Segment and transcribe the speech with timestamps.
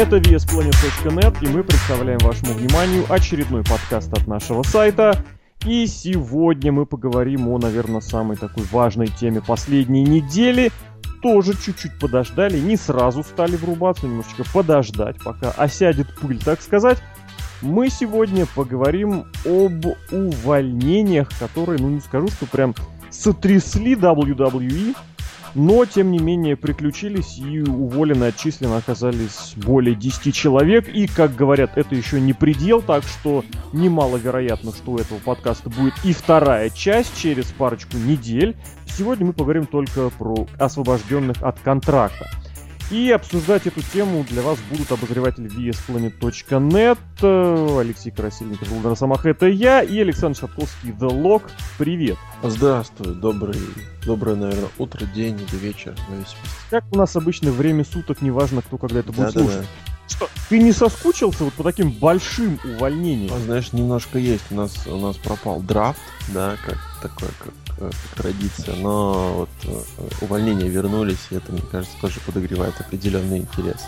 [0.00, 5.22] Это VSPlanet.net, и мы представляем вашему вниманию очередной подкаст от нашего сайта.
[5.66, 10.72] И сегодня мы поговорим о, наверное, самой такой важной теме последней недели.
[11.20, 16.96] Тоже чуть-чуть подождали, не сразу стали врубаться, немножечко подождать, пока осядет пыль, так сказать.
[17.60, 22.74] Мы сегодня поговорим об увольнениях, которые, ну не скажу, что прям
[23.10, 24.96] сотрясли WWE,
[25.54, 30.88] но, тем не менее, приключились и уволены, отчислены оказались более 10 человек.
[30.88, 35.94] И, как говорят, это еще не предел, так что немаловероятно, что у этого подкаста будет
[36.04, 38.56] и вторая часть через парочку недель.
[38.86, 42.28] Сегодня мы поговорим только про освобожденных от контракта.
[42.90, 46.98] И обсуждать эту тему для вас будут обозреватель VSPlanet.net,
[47.80, 51.42] Алексей Красильников, Владимир Самах, это я, и Александр Шатковский, The Log.
[51.78, 52.18] Привет!
[52.42, 53.60] Здравствуй, добрый,
[54.04, 56.36] доброе, наверное, утро, день или вечер, в зависимости.
[56.68, 59.60] Как у нас обычно время суток, неважно, кто когда это будет да, слушать.
[59.60, 59.90] Да, да.
[60.08, 63.32] Что, ты не соскучился вот по таким большим увольнениям?
[63.32, 64.42] А, знаешь, немножко есть.
[64.50, 66.00] У нас, у нас пропал драфт,
[66.34, 71.96] да, как такое, как как традиция, но вот э, увольнения вернулись, и это, мне кажется,
[72.00, 73.80] тоже подогревает определенный интерес.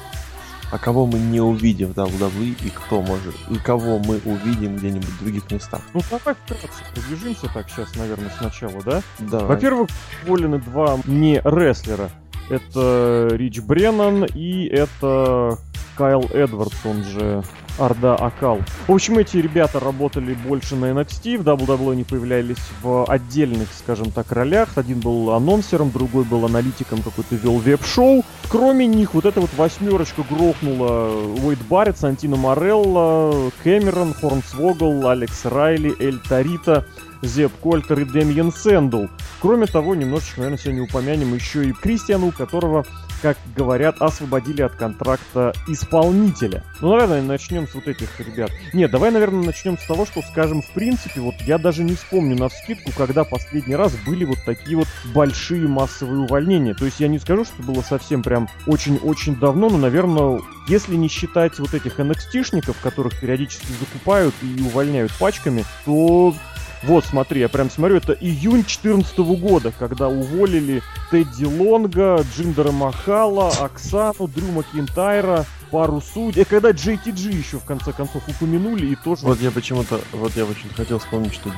[0.71, 5.05] А кого мы не увидим в WWE и кто может, и кого мы увидим где-нибудь
[5.09, 5.83] в других местах?
[5.93, 9.03] Ну давай вкратце пробежимся так сейчас, наверное, сначала, да?
[9.19, 9.41] Да.
[9.41, 9.91] Во-первых,
[10.25, 12.09] уволены два не рестлера.
[12.49, 15.59] Это Рич Бреннан и это
[15.95, 17.45] Кайл Эдвардс, он же
[17.79, 18.61] Орда Акал.
[18.87, 24.11] В общем, эти ребята работали больше на NXT, в WWE они появлялись в отдельных, скажем
[24.11, 24.71] так, ролях.
[24.77, 28.25] Один был анонсером, другой был аналитиком, какой-то вел веб-шоу.
[28.49, 31.11] Кроме них, вот эта вот восьмерочка грохнула
[31.43, 36.87] Уэйд Барретт, Сантино Морелло, Кэмерон, Хорнсвогл, Алекс Райли, Эль Тарита,
[37.23, 39.07] Зеб Кольтер и Демьен Сэндл.
[39.41, 42.85] Кроме того, немножечко, наверное, сегодня упомянем еще и Кристиану, у которого
[43.23, 46.65] как говорят, освободили от контракта исполнителя.
[46.81, 48.51] Ну, наверное, начнем с вот этих ребят.
[48.73, 52.37] Нет, давай, наверное, начнем с того, что, скажем, в принципе, вот я даже не вспомню
[52.37, 56.75] на вскидку, когда последний раз были вот такие вот большие массовые увольнения.
[56.75, 61.09] То есть я не скажу, что было совсем прям очень-очень давно, но, наверное, если не
[61.09, 66.35] считать вот этих NXT-шников, которых периодически закупают и увольняют пачками, то
[66.83, 73.51] вот, смотри, я прям смотрю, это июнь 2014 года, когда уволили Тедди Лонга, Джиндера Махала,
[73.61, 76.45] Оксану, Дрю Макинтайра, пару судей.
[76.45, 79.27] Когда JTG еще в конце концов упомянули и тоже...
[79.27, 81.51] Вот я почему-то, вот я очень хотел вспомнить, что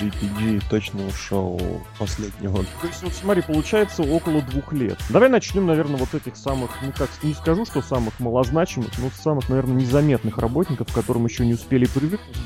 [0.00, 1.60] JTG точно ушел
[1.98, 2.58] последнего.
[2.58, 4.98] То есть вот смотри, получается около двух лет.
[5.08, 9.48] Давай начнем, наверное, вот этих самых, ну как, не скажу, что самых малозначимых, но самых,
[9.48, 12.36] наверное, незаметных работников, к которым еще не успели привыкнуть.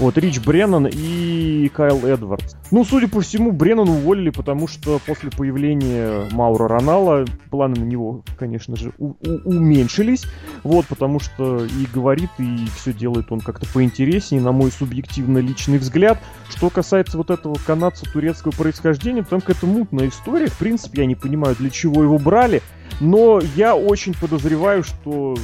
[0.00, 2.54] Вот, Рич Бреннан и Кайл Эдвардс.
[2.72, 8.24] Ну, судя по всему, Бреннан уволили, потому что после появления Маура Ронала планы на него,
[8.36, 10.24] конечно же, уменьшились.
[10.64, 15.76] Вот, потому что и говорит, и все делает он как-то поинтереснее, на мой субъективно личный
[15.76, 16.18] взгляд.
[16.48, 20.46] Что касается вот этого канадца турецкого происхождения, там какая-то мутная история.
[20.46, 22.62] В принципе, я не понимаю, для чего его брали.
[23.00, 25.36] Но я очень подозреваю, что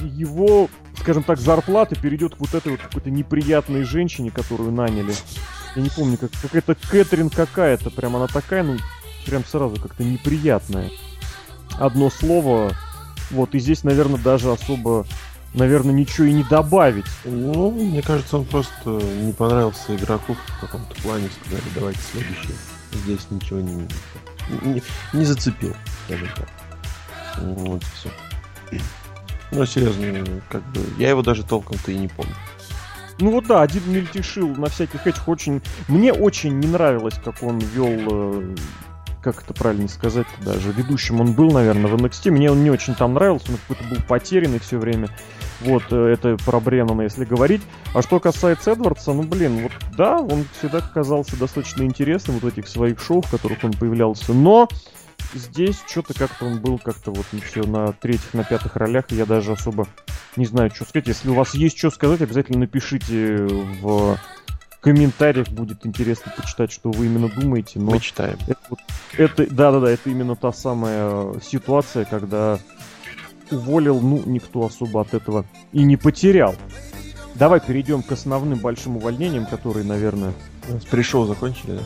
[0.00, 0.68] его,
[1.00, 5.12] скажем так, зарплата перейдет к вот этой вот какой-то неприятной женщине, которую наняли.
[5.74, 8.76] Я не помню, как какая-то Кэтрин какая-то, прям она такая, ну,
[9.26, 10.90] прям сразу как-то неприятная.
[11.78, 12.72] Одно слово,
[13.30, 15.06] вот, и здесь, наверное, даже особо,
[15.54, 17.06] наверное, ничего и не добавить.
[17.24, 22.54] Ну, мне кажется, он просто не понравился игроку в каком-то плане, сказали, давайте следующий.
[22.92, 23.88] Здесь ничего не,
[24.62, 25.74] не, не зацепил,
[26.06, 26.48] скажем так.
[27.38, 28.10] Вот все.
[29.50, 32.34] Ну, серьезно, как бы, я его даже толком-то и не помню.
[33.20, 35.60] Ну вот да, один мельтешил на всяких этих очень...
[35.88, 38.54] Мне очень не нравилось, как он вел э,
[39.32, 42.30] как это правильно сказать даже, ведущим он был, наверное, в NXT.
[42.30, 45.08] Мне он не очень там нравился, он какой-то был потерянный все время.
[45.60, 47.62] Вот, э, это про Бреннана, если говорить.
[47.94, 52.68] А что касается Эдвардса, ну, блин, вот, да, он всегда казался достаточно интересным вот этих
[52.68, 54.32] своих шоу, в которых он появлялся.
[54.32, 54.68] Но
[55.34, 59.52] здесь что-то как-то он был как-то вот все на третьих, на пятых ролях, я даже
[59.52, 59.86] особо
[60.36, 61.08] не знаю, что сказать.
[61.08, 63.46] Если у вас есть что сказать, обязательно напишите
[63.82, 64.18] в
[64.80, 67.78] комментариях будет интересно почитать, что вы именно думаете.
[67.78, 68.38] Но Мы читаем.
[69.16, 72.58] Это, да-да-да, это именно та самая ситуация, когда
[73.50, 76.54] уволил, ну, никто особо от этого и не потерял.
[77.34, 80.32] Давай перейдем к основным большим увольнениям, которые, наверное...
[80.90, 81.82] Пришел, закончили, да?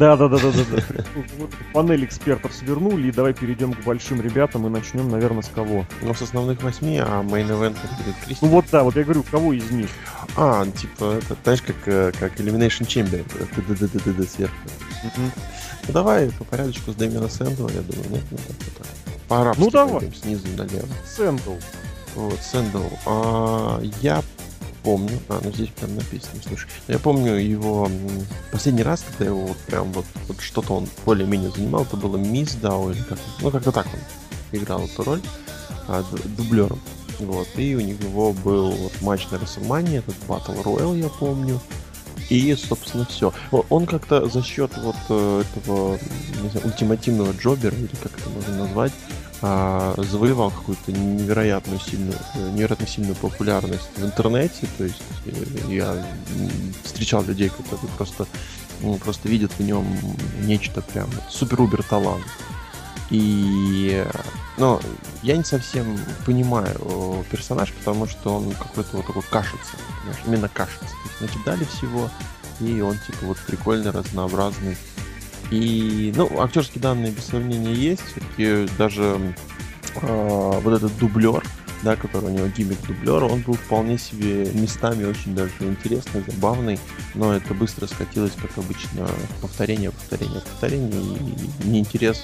[0.00, 1.04] Да, да, да, да, да.
[1.74, 5.84] Панель экспертов свернули, и давай перейдем к большим ребятам и начнем, наверное, с кого?
[6.00, 8.46] Ну, с основных восьми, а main event будет Кристи.
[8.46, 9.90] Ну вот да, вот я говорю, кого из них?
[10.38, 14.54] А, типа, это, знаешь, как, э, как Elimination Chamber, ды сверху.
[15.18, 18.38] Ну давай по порядочку с Дэмиана Сэндоу, я думаю, нет, ну
[18.78, 18.86] так.
[19.28, 20.10] Пора ну давай.
[20.14, 20.88] Снизу налево.
[21.06, 21.56] Сэндоу.
[22.14, 22.84] Вот, Сэндоу.
[23.04, 24.22] А, я
[24.82, 27.88] помню, а, ну здесь прям написано, слушай, я помню его
[28.52, 32.54] последний раз, когда его вот прям вот, вот что-то он более-менее занимал, это было Мисс
[32.54, 35.20] Дау или как ну как-то так он играл эту роль
[35.88, 36.04] а,
[36.36, 36.80] дублером.
[37.18, 41.60] Вот, и у него был вот матч на WrestleMania, этот Battle Royale, я помню.
[42.30, 43.32] И, собственно, все.
[43.50, 45.98] Он как-то за счет вот э, этого,
[46.42, 48.92] не знаю, ультимативного джобера, или как это можно назвать,
[49.42, 54.68] а, завоевал какую-то невероятную сильную, э, невероятно сильную популярность в интернете.
[54.76, 55.32] То есть э,
[55.68, 56.06] я
[56.84, 58.26] встречал людей, которые просто,
[58.82, 59.86] ну, просто видят в нем
[60.42, 62.26] нечто прям супер-убер талант.
[63.08, 64.04] И,
[64.58, 64.78] ну,
[65.22, 69.72] я не совсем понимаю персонаж, потому что он какой-то вот такой кашица,
[70.02, 70.84] понимаешь, именно кашица.
[70.84, 72.10] То есть накидали всего,
[72.60, 74.76] и он типа вот прикольный, разнообразный.
[75.50, 78.02] И, ну, актерские данные без сомнения есть.
[78.06, 79.34] Все-таки даже
[80.00, 81.42] э, вот этот дублер,
[81.82, 86.78] да, который у него гиммик дублера, он был вполне себе местами очень даже интересный, забавный,
[87.14, 89.08] но это быстро скатилось, как обычно,
[89.40, 91.02] повторение, повторение, повторение,
[91.64, 92.22] и неинтерес,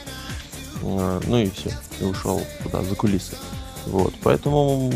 [0.82, 3.37] э, ну и все, и ушел туда, за кулисы.
[3.87, 4.91] Вот, поэтому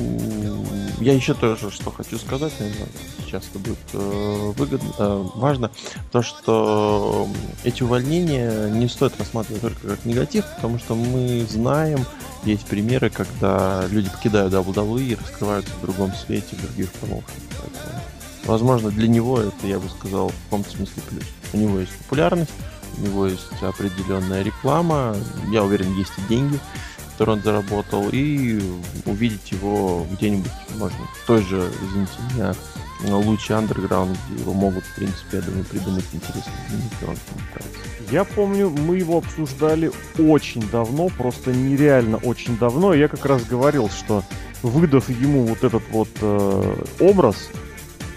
[1.01, 2.89] я еще тоже, что хочу сказать, наверное,
[3.25, 5.71] сейчас это будет э, выгодно, э, важно,
[6.11, 7.29] то, что
[7.63, 12.05] эти увольнения не стоит рассматривать только как негатив, потому что мы знаем,
[12.45, 17.31] есть примеры, когда люди покидают WWE и раскрываются в другом свете, в других промоушенах.
[18.45, 21.25] Возможно, для него это, я бы сказал, в каком-то смысле плюс.
[21.53, 22.51] У него есть популярность,
[22.99, 25.15] у него есть определенная реклама,
[25.53, 26.59] я уверен, есть и деньги
[27.29, 28.61] он заработал, и
[29.05, 32.55] увидеть его где-нибудь, можно, в той же, извините меня,
[33.17, 36.55] лучше андерграунд, где его могут, в принципе, я думаю, придумать интересные
[38.11, 42.95] Я помню, мы его обсуждали очень давно, просто нереально очень давно.
[42.95, 44.25] Я как раз говорил, что
[44.63, 47.51] выдав ему вот этот вот э, образ,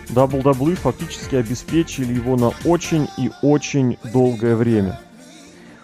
[0.10, 5.00] WWE фактически обеспечили его на очень и очень долгое время.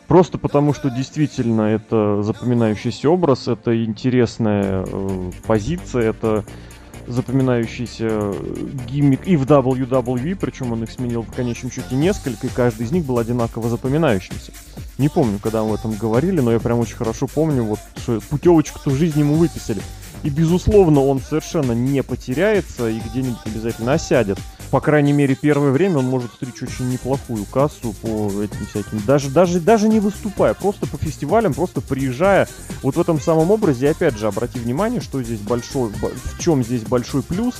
[0.10, 6.44] Просто потому, что действительно это запоминающийся образ, это интересная э, позиция, это
[7.06, 8.34] запоминающийся
[8.88, 12.92] гиммик и в WWE, причем он их сменил в конечном счете несколько, и каждый из
[12.92, 14.52] них был одинаково запоминающимся.
[14.98, 18.20] Не помню, когда мы об этом говорили, но я прям очень хорошо помню, вот что
[18.32, 19.82] путевочку-то в жизни ему выписали.
[20.24, 24.40] И, безусловно, он совершенно не потеряется и где-нибудь обязательно осядет
[24.72, 29.30] по крайней мере, первое время он может стричь очень неплохую кассу по этим всяким, даже,
[29.30, 32.48] даже, даже не выступая, просто по фестивалям, просто приезжая
[32.84, 33.90] вот в этом самом образе.
[33.90, 37.56] Опять же, обрати внимание, что здесь большой, в чем здесь большой плюс,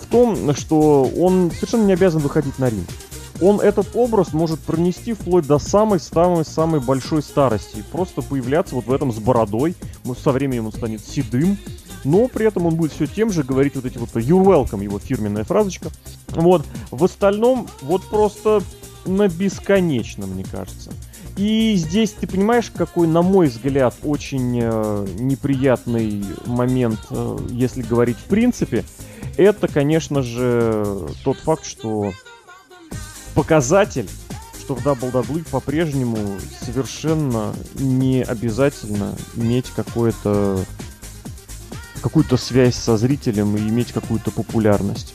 [0.00, 2.88] в том, что он совершенно не обязан выходить на ринг.
[3.42, 7.84] Он этот образ может пронести вплоть до самой-самой-самой большой старости.
[7.92, 9.74] Просто появляться вот в этом с бородой.
[10.24, 11.58] Со временем он станет седым
[12.06, 14.98] но при этом он будет все тем же говорить вот эти вот you're welcome, его
[14.98, 15.90] фирменная фразочка.
[16.28, 16.64] Вот.
[16.90, 18.62] В остальном вот просто
[19.04, 20.92] на бесконечно, мне кажется.
[21.36, 28.16] И здесь ты понимаешь, какой, на мой взгляд, очень э, неприятный момент, э, если говорить
[28.16, 28.84] в принципе,
[29.36, 32.12] это, конечно же, тот факт, что
[33.34, 34.08] показатель,
[34.58, 36.16] что в WWE по-прежнему
[36.64, 40.64] совершенно не обязательно иметь какое-то
[42.00, 45.14] какую-то связь со зрителем и иметь какую-то популярность.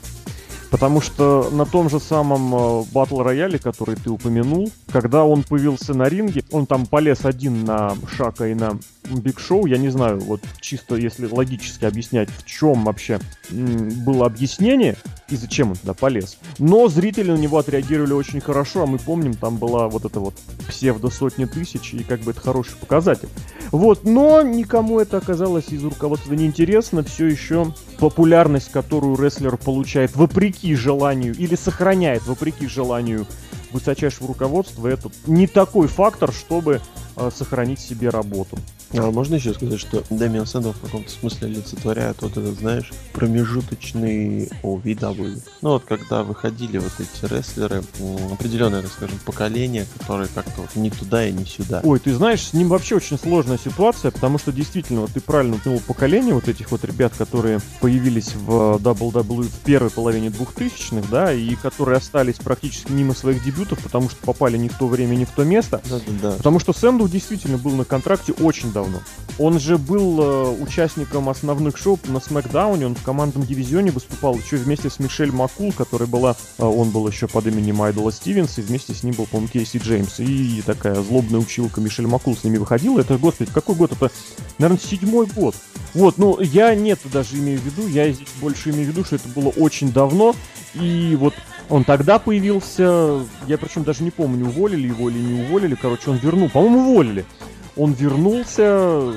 [0.71, 5.93] Потому что на том же самом батл э, рояле, который ты упомянул, когда он появился
[5.93, 10.19] на ринге, он там полез один на Шака и на Биг Шоу, я не знаю,
[10.21, 13.19] вот чисто если логически объяснять, в чем вообще
[13.51, 14.95] было объяснение
[15.29, 16.37] и зачем он туда полез.
[16.59, 20.35] Но зрители на него отреагировали очень хорошо, а мы помним, там была вот эта вот
[20.67, 23.29] псевдо сотни тысяч, и как бы это хороший показатель.
[23.71, 30.60] Вот, но никому это оказалось из руководства неинтересно, все еще популярность, которую рестлер получает вопреки
[30.75, 33.25] желанию или сохраняет вопреки желанию
[33.71, 36.81] высочайшего руководства, это не такой фактор, чтобы
[37.15, 38.57] э, сохранить себе работу.
[38.93, 44.49] А можно еще сказать, что Дэмиан Сэндоу в каком-то смысле олицетворяет вот этот, знаешь, промежуточный
[44.63, 45.41] OVW.
[45.61, 47.83] Ну вот, когда выходили вот эти рестлеры,
[48.31, 51.81] определенное, так скажем, поколение, которое как-то вот не туда и не сюда.
[51.83, 55.55] Ой, ты знаешь, с ним вообще очень сложная ситуация, потому что действительно, вот ты правильно
[55.55, 61.31] упомянул поколение вот этих вот ребят, которые появились в WWE в первой половине 2000-х, да,
[61.31, 65.25] и которые остались практически мимо своих дебютов, потому что попали не в то время, не
[65.25, 65.81] в то место.
[65.89, 66.31] Да, да, да.
[66.37, 69.01] Потому что Сэндоу действительно был на контракте очень давно давно.
[69.37, 74.57] Он же был э, участником основных шоу на Смакдауне, он в командном дивизионе выступал еще
[74.57, 78.61] вместе с Мишель Макул, которая была, э, он был еще под именем Айдола Стивенс, и
[78.61, 80.19] вместе с ним был, по-моему, Кейси Джеймс.
[80.19, 82.99] И такая злобная училка Мишель Макул с ними выходила.
[82.99, 83.93] Это, господи, какой год?
[83.93, 84.11] Это,
[84.57, 85.55] наверное, седьмой год.
[85.93, 89.15] Вот, ну, я нет даже имею в виду, я здесь больше имею в виду, что
[89.15, 90.35] это было очень давно,
[90.73, 91.33] и вот
[91.69, 96.17] он тогда появился, я причем даже не помню, уволили его или не уволили, короче, он
[96.17, 97.25] вернул, по-моему, уволили.
[97.75, 99.13] Он вернулся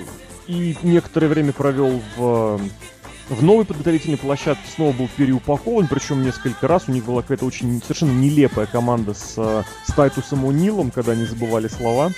[0.47, 2.61] и некоторое время провел в,
[3.29, 6.85] в новой подготовительной площадке, снова был переупакован, причем несколько раз.
[6.89, 11.69] У них была какая-то очень совершенно нелепая команда с, с Тайтусом О'Нилом, когда они забывали
[11.69, 12.13] слова.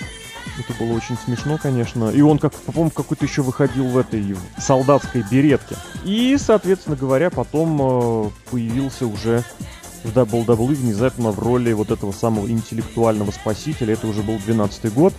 [0.57, 2.09] Это было очень смешно, конечно.
[2.09, 5.75] И он, как, по-моему, какой-то еще выходил в этой солдатской беретке.
[6.03, 9.43] И, соответственно говоря, потом э, появился уже
[10.03, 13.93] в WWE внезапно в роли вот этого самого интеллектуального спасителя.
[13.93, 15.13] Это уже был 12 год.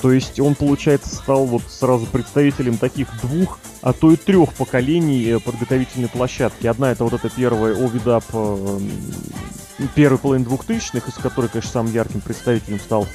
[0.00, 5.24] То есть он, получается, стал вот сразу представителем таких двух, а то и трех поколений
[5.26, 6.66] э, подготовительной площадки.
[6.66, 8.80] Одна это вот эта первая Ovidap э,
[9.94, 13.06] первый половин двухтысячных, из которой, конечно, самым ярким представителем стал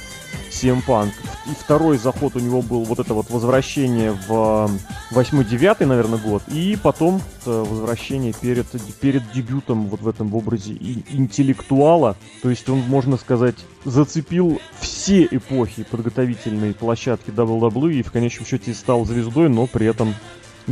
[0.50, 1.10] CM Punk.
[1.46, 4.70] И второй заход у него был вот это вот возвращение в
[5.10, 6.42] 8-9, наверное, год.
[6.48, 8.66] И потом возвращение перед,
[9.00, 10.72] перед дебютом вот в этом образе
[11.10, 12.16] интеллектуала.
[12.42, 18.72] То есть он, можно сказать, зацепил все эпохи подготовительной площадки WWE и в конечном счете
[18.74, 20.14] стал звездой, но при этом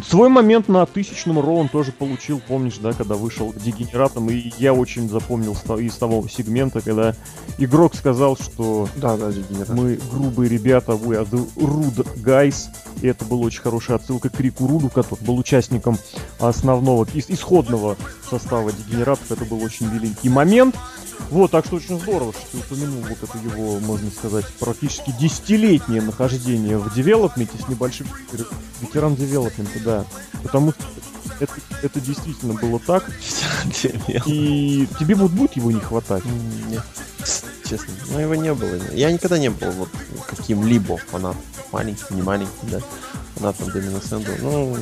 [0.01, 4.51] Свой момент на тысячном Ро он тоже получил, помнишь, да, когда вышел к дегенератам, и
[4.57, 7.15] я очень запомнил из того сегмента, когда
[7.59, 9.31] игрок сказал, что да, да,
[9.69, 12.69] мы грубые ребята, we are the rude guys,
[13.03, 15.99] и это была очень хорошая отсылка к Рику Руду, который был участником
[16.39, 17.97] основного, исходного
[18.31, 20.75] состава дегенератов, это был очень великий момент.
[21.31, 26.03] Вот, так что очень здорово, что ты упомянул вот это его, можно сказать, практически десятилетнее
[26.03, 28.07] нахождение в девелопменте с небольшим
[28.81, 30.05] ветеран девелопмента, да.
[30.43, 30.83] Потому что
[31.41, 33.05] это, это действительно было так.
[34.27, 36.25] И тебе вот будет его не хватать?
[36.69, 36.83] Нет,
[37.69, 37.95] честно.
[38.11, 38.75] Ну, его не было.
[38.93, 39.89] Я никогда не был вот
[40.29, 41.43] каким-либо фанатом.
[41.73, 42.81] Маленьким, не маленьким, да.
[43.37, 44.33] Фанатом Дэмина Сэнду.
[44.41, 44.77] Ну,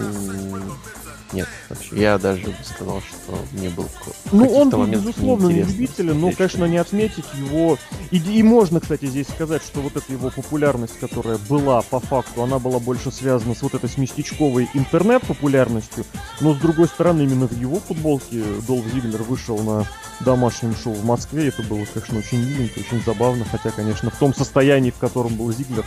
[1.33, 2.01] нет, вообще.
[2.01, 3.87] Я даже бы сказал, что мне был
[4.33, 7.79] Ну, он был, безусловно, не любителем, но, конечно, не отметить его...
[8.11, 12.43] И, и можно, кстати, здесь сказать, что вот эта его популярность, которая была по факту,
[12.43, 16.05] она была больше связана с вот этой с местечковой интернет-популярностью,
[16.41, 19.87] но, с другой стороны, именно в его футболке Долф Зиглер вышел на
[20.21, 24.35] домашнем шоу в Москве, это было, конечно, очень миленько, очень забавно, хотя, конечно, в том
[24.35, 25.85] состоянии, в котором был Зиглер,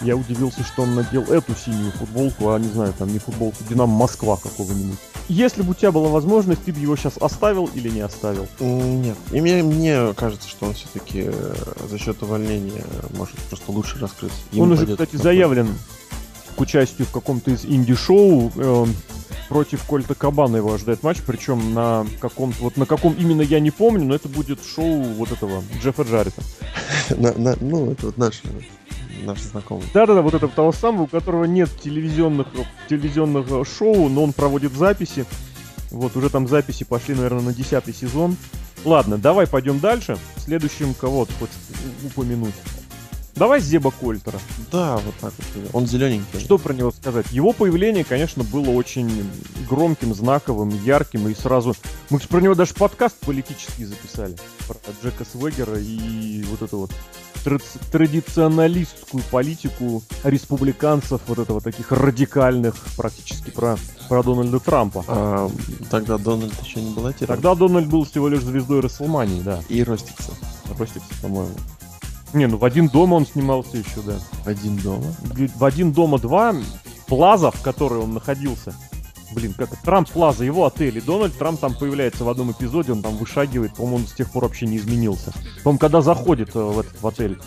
[0.00, 3.94] я удивился, что он надел эту синюю футболку, а не знаю, там не футболку Динамо
[3.94, 4.98] Москва какого-нибудь.
[5.28, 8.46] Если бы у тебя была возможность, ты бы его сейчас оставил или не оставил?
[8.60, 9.16] Нет.
[9.32, 11.54] И мне, мне кажется, что он все-таки э,
[11.88, 12.84] за счет увольнения
[13.16, 14.38] может просто лучше раскрыться.
[14.56, 15.68] Он уже, кстати, заявлен
[16.54, 18.52] к участию в каком-то из инди-шоу.
[18.54, 18.86] Э,
[19.48, 23.70] против Кольта Кабана его ожидает матч, причем на каком-то, вот на каком именно я не
[23.70, 26.42] помню, но это будет шоу вот этого Джеффа Джаррита.
[27.60, 28.42] Ну, это вот наш
[29.24, 29.84] наш знакомый.
[29.94, 32.48] Да-да-да, вот этого того самого, у которого нет телевизионных,
[32.88, 35.24] телевизионных шоу, но он проводит записи.
[35.90, 38.36] Вот, уже там записи пошли, наверное, на десятый сезон.
[38.84, 40.18] Ладно, давай пойдем дальше.
[40.36, 41.54] Следующим кого ты хочешь
[42.04, 42.54] упомянуть?
[43.36, 44.38] Давай Зеба Кольтера.
[44.72, 45.70] Да, вот так вот.
[45.74, 46.40] Он зелененький.
[46.40, 47.30] Что про него сказать?
[47.32, 49.30] Его появление, конечно, было очень
[49.68, 51.28] громким, знаковым, ярким.
[51.28, 51.76] И сразу...
[52.08, 54.36] Мы про него даже подкаст политический записали.
[54.66, 56.92] Про Джека Свегера и вот это вот
[57.90, 63.76] традиционалистскую политику республиканцев, вот этого таких радикальных, практически про,
[64.08, 65.04] про Дональда Трампа.
[65.08, 65.50] А,
[65.90, 67.34] тогда Дональд еще не был отиром.
[67.34, 69.60] Тогда Дональд был всего лишь звездой Расселмании, да.
[69.68, 70.32] И Ростикса.
[70.78, 71.54] Ростикса, по-моему.
[72.32, 74.18] Не, ну в один дома он снимался еще, да.
[74.44, 75.14] В один дома?
[75.56, 76.54] В один дома два
[77.06, 78.74] плаза, в которой он находился.
[79.32, 80.98] Блин, как Трамп Плаза, его отель.
[80.98, 83.74] И Дональд Трамп там появляется в одном эпизоде, он там вышагивает.
[83.74, 85.32] По-моему, он с тех пор вообще не изменился.
[85.62, 87.38] По-моему, когда заходит э, в этот в отель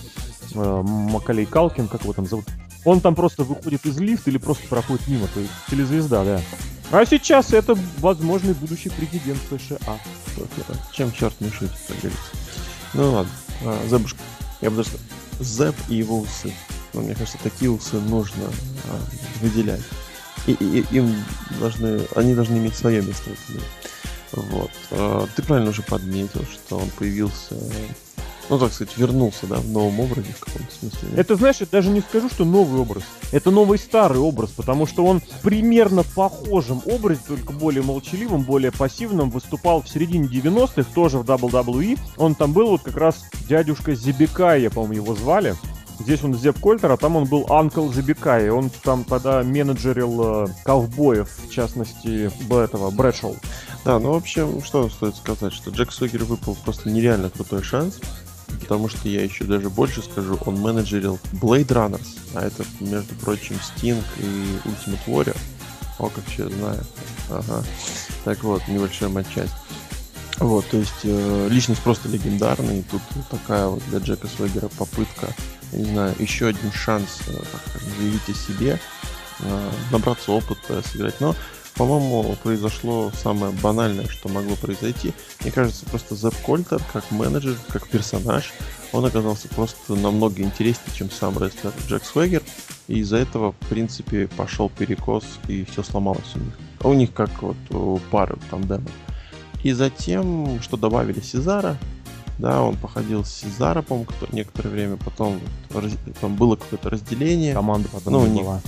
[0.54, 2.46] э, Макалей Калкин, как его там зовут,
[2.86, 5.28] он там просто выходит из лифта или просто проходит мимо.
[5.28, 6.42] То есть телезвезда, да.
[6.92, 10.00] А сейчас это возможный будущий президент США.
[10.92, 12.24] Чем черт не шутит, как говорится.
[12.94, 13.32] Ну ладно,
[13.66, 14.20] а, Зебушка.
[14.62, 14.90] Я бы даже
[15.40, 16.52] Зеб и его усы.
[16.94, 19.00] Но мне кажется, такие усы нужно а,
[19.42, 19.82] выделять
[20.48, 21.16] и, и, им
[21.60, 23.64] должны, они должны иметь свое место в мире.
[24.32, 24.72] Вот.
[24.92, 27.56] А, ты правильно уже подметил, что он появился,
[28.50, 31.10] ну, так сказать, вернулся, да, в новом образе в каком-то смысле.
[31.16, 33.04] Это, знаешь, я даже не скажу, что новый образ.
[33.32, 38.72] Это новый старый образ, потому что он примерно в похожем образе, только более молчаливым, более
[38.72, 42.00] пассивным, выступал в середине 90-х, тоже в WWE.
[42.18, 45.56] Он там был вот как раз дядюшка Зибикая, по-моему, его звали.
[46.00, 48.50] Здесь он Зеп Кольтер, а там он был Анкл Забикай.
[48.50, 53.36] Он там тогда менеджерил э, ковбоев, в частности, этого, Брэдшоу.
[53.84, 58.00] Да, ну, в общем, что стоит сказать, что Джек Согер выпал просто нереально крутой шанс,
[58.62, 63.56] потому что я еще даже больше скажу, он менеджерил Blade Runners, а это, между прочим,
[63.56, 65.38] Sting и Ultimate Warrior.
[66.00, 66.82] О, как все знаю.
[67.30, 67.64] Ага.
[68.24, 69.54] Так вот, небольшая матчасть.
[70.40, 75.28] Вот, то есть э, личность просто легендарная, и тут такая вот для Джека Свегера попытка,
[75.72, 77.32] не знаю, еще один шанс, э,
[77.98, 78.80] заявить о себе,
[79.40, 81.20] э, набраться опыта, сыграть.
[81.20, 81.36] Но,
[81.76, 85.14] по-моему, произошло самое банальное, что могло произойти.
[85.42, 88.52] Мне кажется, просто Зеп Кольтер, как менеджер, как персонаж,
[88.92, 92.42] он оказался просто намного интереснее, чем сам рестлер Джек Свегер,
[92.88, 96.54] и из-за этого, в принципе, пошел перекос, и все сломалось у них.
[96.82, 98.90] А у них как вот у пары там демон.
[99.64, 101.78] И затем, что добавили Сезара,
[102.40, 105.40] да, он походил с Сезара, по-моему, некоторое время, потом
[106.22, 107.54] там было какое-то разделение.
[107.54, 108.62] Команда потом ну, не была.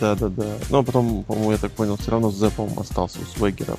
[0.00, 0.56] Да, да, да.
[0.70, 3.76] Но потом, по-моему, я так понял, все равно с Зепом остался у Свегера.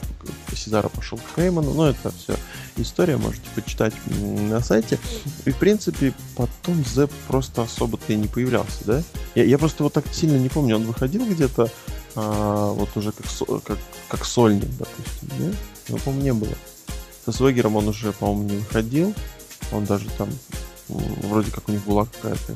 [0.55, 1.73] Сезара пошел к Хейману.
[1.73, 2.35] Но это все
[2.77, 4.99] история, можете почитать на сайте.
[5.45, 9.03] И, в принципе, потом Зеп просто особо-то и не появлялся, да?
[9.33, 10.75] Я, я просто его так сильно не помню.
[10.75, 11.69] Он выходил где-то
[12.15, 15.57] а, вот уже как, как, как сольник, допустим, да?
[15.89, 16.55] Но, по-моему, не было.
[17.25, 19.13] Со Свегером он уже, по-моему, не выходил.
[19.71, 20.29] Он даже там,
[20.87, 22.55] вроде как у них была какая-то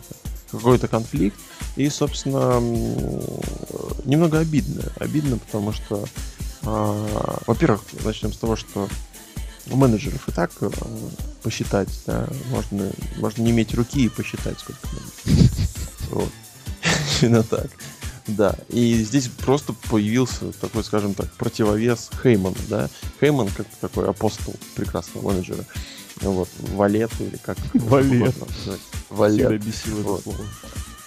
[0.52, 1.38] какой-то конфликт.
[1.76, 2.60] И, собственно,
[4.06, 4.84] немного обидно.
[4.98, 6.06] Обидно, потому что,
[6.64, 8.88] а, во-первых, начнем с того, что
[9.68, 10.70] менеджеров и так э,
[11.42, 15.40] посчитать, да, можно, можно не иметь руки и посчитать, сколько надо.
[16.12, 16.30] Вот.
[17.22, 17.68] Именно так.
[18.28, 22.90] Да, и здесь просто появился такой, скажем так, противовес Хейману, да.
[23.20, 25.64] Хейман как такой апостол прекрасного менеджера.
[26.22, 28.36] Вот, валет или как Валет.
[29.10, 29.48] Валет.
[29.50, 30.20] Всегда бесило вот.
[30.22, 30.46] это слово.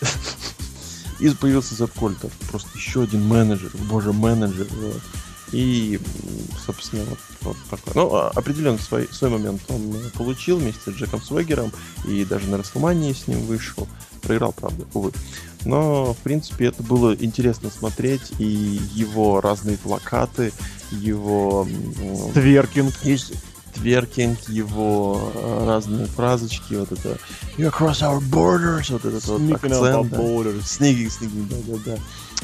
[1.20, 2.30] И появился Зеп Кольтер.
[2.50, 3.70] Просто еще один менеджер.
[3.90, 4.68] Боже, менеджер.
[4.70, 5.02] Вот.
[5.50, 5.98] И,
[6.64, 7.92] собственно, вот, вот такой.
[7.94, 11.72] Ну, а, определенно свой, свой момент он получил вместе с Джеком Свегером.
[12.06, 13.88] И даже на Расселмании с ним вышел.
[14.22, 15.12] Проиграл, правда, увы.
[15.68, 20.50] Но, в принципе, это было интересно смотреть, и его разные плакаты,
[20.90, 21.68] его...
[22.32, 22.94] Тверкинг.
[23.74, 27.18] Тверкинг, его э, разные фразочки, вот это
[27.58, 30.12] You cross our borders, вот этот вот акцент.
[30.14, 30.62] Borders.
[30.62, 31.98] Sneaking, sneaking, да-да-да.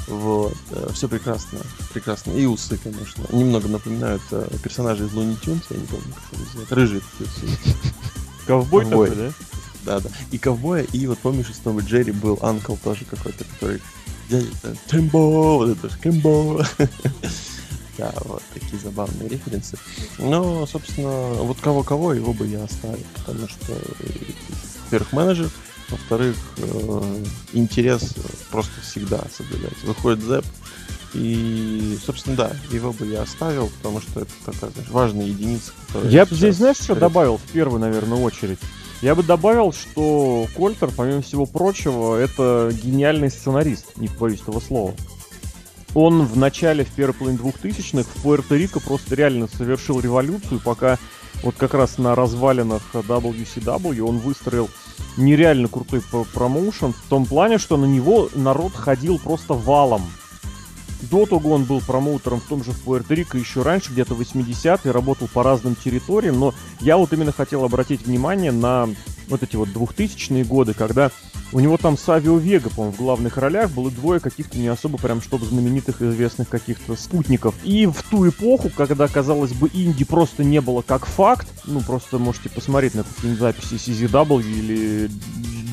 [0.06, 0.56] Вот.
[0.72, 1.60] Э, Все прекрасно,
[1.94, 2.32] прекрасно.
[2.32, 3.24] И усы, конечно.
[3.30, 6.66] Немного напоминают э, персонажей из Looney Tunes, я не помню, как его.
[6.68, 7.56] Рыжие такие
[8.46, 9.32] Ковбой такой, да?
[9.84, 10.08] Да, да.
[10.30, 13.80] И ковбоя, и вот помнишь, из Тома Джерри был Анкл тоже какой-то, который
[14.28, 14.48] дядя
[14.86, 16.66] Тимбо, вот это Кимбо.
[17.96, 19.78] Да, вот такие забавные референсы.
[20.18, 23.72] Но, собственно, вот кого-кого его бы я оставил, потому что,
[24.86, 25.50] во-первых, менеджер,
[25.88, 28.14] во-вторых, э, интерес
[28.50, 29.86] просто всегда соблюдается.
[29.86, 30.44] Выходит Зэп,
[31.14, 36.10] и, собственно, да, его бы я оставил, потому что это такая, знаешь, важная единица, которая...
[36.10, 38.58] Я бы здесь, знаешь, что добавил в первую, наверное, очередь?
[39.04, 44.94] Я бы добавил, что Кольтер, помимо всего прочего, это гениальный сценарист, не боюсь этого слова.
[45.92, 50.98] Он в начале, в первой половине двухтысячных в Пуэрто-Рико просто реально совершил революцию, пока
[51.42, 54.70] вот как раз на развалинах WCW он выстроил
[55.18, 56.00] нереально крутой
[56.32, 60.00] промоушен в том плане, что на него народ ходил просто валом.
[61.10, 65.28] До того он был промоутером в том же в Пуэрто-Рико еще раньше, где-то 80-е, работал
[65.32, 68.88] по разным территориям, но я вот именно хотел обратить внимание на
[69.28, 71.10] вот эти вот 2000-е годы, когда
[71.52, 75.22] у него там Савио Вега, по-моему, в главных ролях было двое каких-то не особо прям
[75.22, 77.54] чтобы знаменитых известных каких-то спутников.
[77.62, 82.18] И в ту эпоху, когда, казалось бы, инди просто не было как факт, ну, просто
[82.18, 85.10] можете посмотреть на какие-нибудь записи CZW или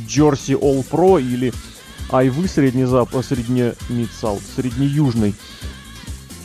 [0.07, 1.51] Jersey All Pro или
[2.11, 5.33] Айвы средне-запад, средне-мидсаут, средне-южный.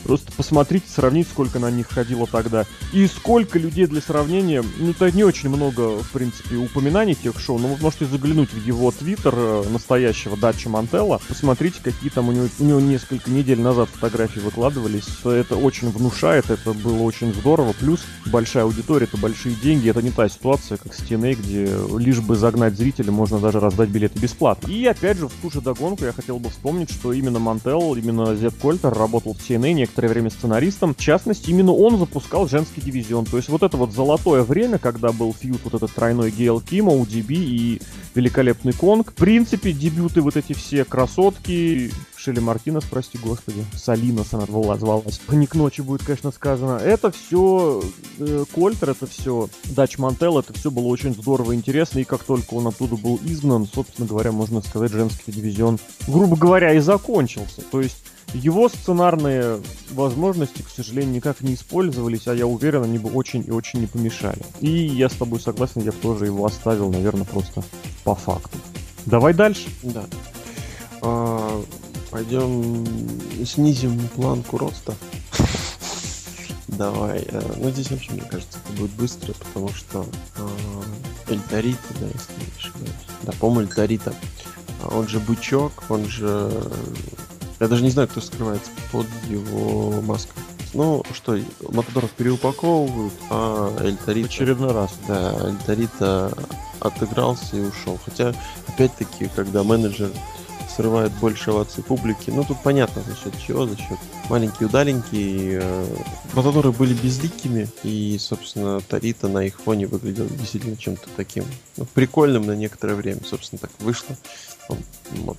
[0.07, 2.65] Просто посмотрите, сравните, сколько на них ходило тогда.
[2.93, 4.63] И сколько людей для сравнения.
[4.77, 8.65] Ну, это не очень много, в принципе, упоминаний тех шоу, но вы можете заглянуть в
[8.65, 11.19] его твиттер э, настоящего Дача Мантелла.
[11.27, 15.07] Посмотрите, какие там у него, у него несколько недель назад фотографии выкладывались.
[15.25, 17.73] Это очень внушает, это было очень здорово.
[17.77, 19.89] Плюс большая аудитория, это большие деньги.
[19.89, 23.89] Это не та ситуация, как с TNA, где лишь бы загнать зрителя, можно даже раздать
[23.89, 24.71] билеты бесплатно.
[24.71, 28.37] И опять же, в ту же догонку я хотел бы вспомнить, что именно Мантел, именно
[28.37, 30.93] Зет Кольтер работал в TNA некоторое время сценаристом.
[30.93, 33.25] В частности, именно он запускал женский дивизион.
[33.25, 36.93] То есть вот это вот золотое время, когда был фьюд вот этот тройной Гейл Кима,
[36.93, 37.81] UDB и
[38.13, 39.11] великолепный Конг.
[39.11, 45.19] В принципе, дебюты вот эти все красотки, Шелли Мартинес, прости господи, Салинос она звалась.
[45.29, 46.77] Не ночи будет, конечно, сказано.
[46.77, 47.81] Это все
[48.19, 51.99] э, Кольтер, это все Дач Мантел, это все было очень здорово и интересно.
[51.99, 56.73] И как только он оттуда был изгнан, собственно говоря, можно сказать, женский дивизион, грубо говоря,
[56.73, 57.61] и закончился.
[57.61, 57.97] То есть
[58.33, 59.59] его сценарные
[59.91, 63.87] возможности, к сожалению, никак не использовались, а я уверен, они бы очень и очень не
[63.87, 64.41] помешали.
[64.59, 67.63] И я с тобой согласен, я бы тоже его оставил, наверное, просто
[68.03, 68.57] по факту.
[69.05, 69.69] Давай дальше.
[69.83, 70.05] Да.
[71.01, 71.63] А,
[72.11, 72.85] пойдем
[73.45, 74.93] снизим планку роста.
[76.67, 77.25] Давай.
[77.29, 82.33] Э, ну, здесь вообще, мне кажется, это будет быстро, потому что э, Эльтарита, да, если
[82.33, 82.91] не ошибаюсь.
[83.23, 84.13] Да, по-моему, Эльтарита.
[84.83, 86.51] А он же бычок, он же...
[87.59, 90.41] Я даже не знаю, кто скрывается под его маской.
[90.73, 91.39] Ну, что,
[91.69, 94.27] Матадоров переупаковывают, а Эльтарита...
[94.27, 94.91] В очередной раз.
[95.07, 96.31] Да, Эльтарита
[96.79, 97.99] отыгрался и ушел.
[98.03, 98.33] Хотя,
[98.67, 100.11] опять-таки, когда менеджер
[100.77, 102.29] срывает больше оваций публики.
[102.29, 103.97] Ну, тут понятно, за счет чего, за счет
[104.29, 105.59] маленькие удаленькие.
[105.63, 105.85] Э,
[106.33, 111.45] Матадоры были безликими, и, собственно, Тарита на их фоне выглядел действительно чем-то таким
[111.77, 113.21] ну, прикольным на некоторое время.
[113.25, 114.15] Собственно, так вышло.
[114.69, 115.37] Вот,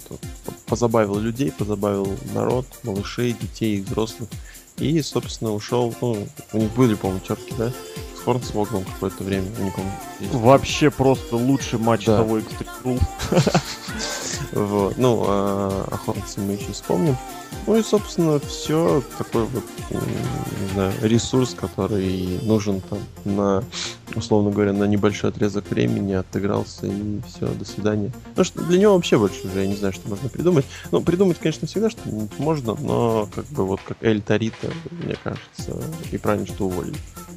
[0.67, 4.29] позабавил людей, позабавил народ, малышей, детей и взрослых.
[4.79, 7.73] И, собственно, ушел, ну, у них были, по-моему, терки, да?
[8.17, 9.93] С Хорнсвогом какое-то время, не помню.
[10.33, 12.19] Вообще просто лучший матч да.
[12.19, 13.03] того Extreme
[14.53, 14.97] Вот.
[14.97, 17.17] Ну, а охотницы мы еще вспомним.
[17.67, 23.65] Ну и, собственно, все такой вот, не знаю, ресурс, который нужен там на,
[24.15, 28.13] условно говоря, на небольшой отрезок времени, отыгрался и все, до свидания.
[28.37, 30.67] Ну что для него вообще больше уже я не знаю, что можно придумать.
[30.91, 35.83] Ну, придумать, конечно, всегда что-нибудь можно, но как бы вот как Эль Тарита, мне кажется,
[36.11, 36.97] и правильно, что уволили.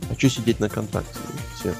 [0.10, 1.19] А что сидеть на контракте?
[1.56, 1.74] Все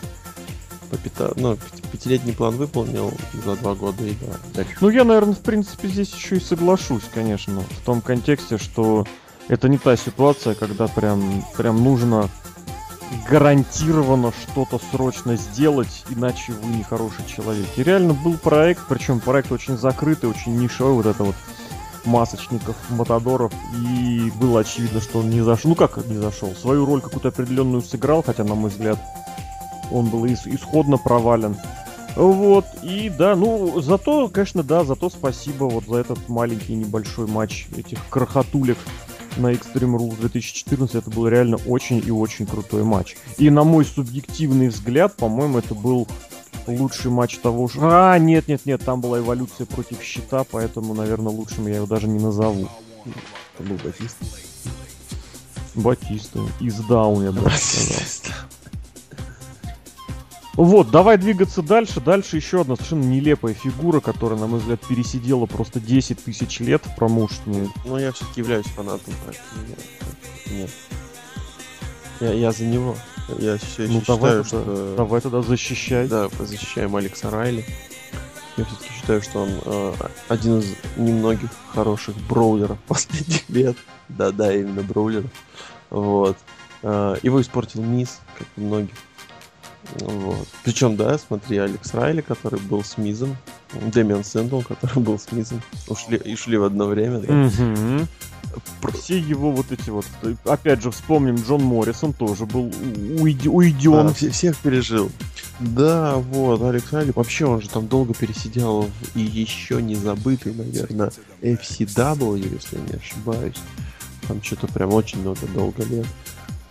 [0.92, 1.32] по пята...
[1.38, 1.58] ну,
[1.92, 3.14] пятилетний план выполнил
[3.46, 4.14] за два года и
[4.54, 4.66] да.
[4.82, 9.08] Ну, я, наверное, в принципе, здесь еще и соглашусь, конечно, в том контексте, что
[9.48, 12.30] это не та ситуация, когда прям, прям нужно
[13.30, 17.68] гарантированно что-то срочно сделать, иначе вы не хороший человек.
[17.78, 21.36] И реально был проект, причем проект очень закрытый, очень нишевой, вот это вот
[22.04, 25.70] масочников, матадоров, и было очевидно, что он не зашел.
[25.70, 26.54] Ну как не зашел?
[26.56, 29.00] Свою роль какую-то определенную сыграл, хотя, на мой взгляд,
[29.92, 31.56] он был исходно провален.
[32.16, 37.68] Вот, и да, ну, зато, конечно, да, зато спасибо вот за этот маленький небольшой матч
[37.78, 38.78] этих крохотулек
[39.38, 40.96] на Extreme Rules 2014.
[40.96, 43.16] Это был реально очень и очень крутой матч.
[43.38, 46.08] И на мой субъективный взгляд, по-моему, это был
[46.68, 47.80] лучший матч того же...
[47.82, 52.08] А, нет, нет, нет, там была эволюция против щита, поэтому, наверное, лучшим я его даже
[52.08, 52.68] не назову.
[53.58, 54.26] Это был Батиста.
[55.76, 56.40] Батиста.
[56.60, 58.34] Из Даун, я бы сказал.
[60.54, 62.02] Вот, давай двигаться дальше.
[62.02, 66.86] Дальше еще одна совершенно нелепая фигура, которая, на мой взгляд, пересидела просто 10 тысяч лет
[66.86, 67.70] в промоушене.
[67.86, 69.78] Ну, я все-таки являюсь фанатом, поэтому
[70.52, 70.70] нет.
[72.20, 72.96] Я, я за него.
[73.40, 74.96] Я все ну, давай считаю, тогда, что...
[74.98, 76.08] Давай тогда защищай.
[76.08, 77.66] Да, защищаем Алекса Райли.
[78.58, 79.94] Я все-таки считаю, что он э,
[80.28, 83.78] один из немногих хороших броулеров последних лет.
[84.10, 85.32] Да-да, именно броулеров.
[85.90, 86.38] Вот.
[86.84, 88.96] Э, его испортил Мисс, как и многих.
[90.00, 90.48] Вот.
[90.64, 93.36] Причем, да, смотри, Алекс Райли, который был с Мизом,
[93.74, 97.46] Дэмиан Сэндл, который был с Мизом, ушли и шли в одно время, да.
[97.46, 98.08] Угу.
[98.94, 100.06] Все его вот эти вот,
[100.46, 102.72] опять же, вспомним, Джон Моррисон тоже был
[103.20, 104.08] уйден.
[104.08, 105.12] А, всех пережил.
[105.60, 110.54] Да, вот, Алекс Райли, вообще он же там долго пересидел в и еще не забытый,
[110.54, 113.58] наверное, FCW, если я не ошибаюсь.
[114.28, 116.06] Там что-то прям очень много, долго лет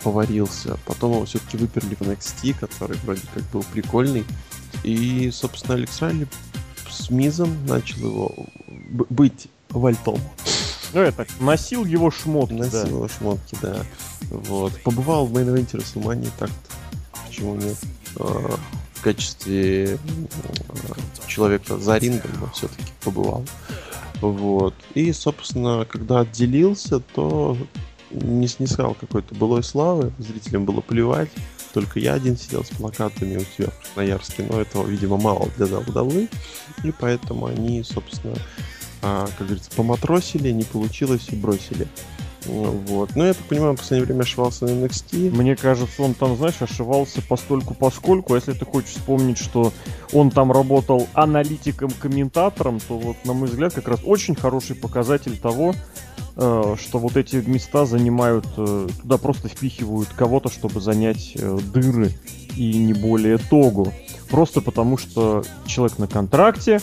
[0.02, 0.78] поварился.
[0.86, 4.24] Потом его все-таки выперли в NXT, который вроде как был прикольный.
[4.82, 6.26] И, собственно, Алекс Райли
[6.88, 8.34] с Мизом начал его
[9.08, 10.20] быть вальтом.
[10.92, 12.88] Ну, это, носил его шмотки, Носил да.
[12.88, 13.76] его шмотки, да.
[14.30, 14.72] Вот.
[14.82, 16.50] Побывал в мейн ивенте Расселмании, так
[17.26, 17.76] почему нет.
[18.16, 18.56] А,
[18.94, 23.44] в качестве а, человека за рингом, но все-таки побывал.
[24.20, 24.74] Вот.
[24.94, 27.56] И, собственно, когда отделился, то
[28.10, 31.30] не снискал какой-то былой славы, зрителям было плевать.
[31.72, 35.66] Только я один сидел с плакатами у себя в Красноярске, но этого, видимо, мало для
[35.66, 36.28] WWE,
[36.82, 38.34] и поэтому они, собственно,
[39.02, 41.86] а, как говорится, поматросили, не получилось и бросили.
[42.46, 43.14] Вот.
[43.16, 45.30] Но я так понимаю, в последнее время ошивался на NXT.
[45.30, 48.34] Мне кажется, он там, знаешь, ошивался постольку поскольку.
[48.34, 49.72] Если ты хочешь вспомнить, что
[50.12, 55.74] он там работал аналитиком-комментатором, то вот, на мой взгляд, как раз очень хороший показатель того,
[56.36, 62.12] что вот эти места занимают, э, туда просто впихивают кого-то, чтобы занять э, дыры
[62.56, 63.92] и не более тогу.
[64.30, 66.80] Просто потому, что человек на контракте,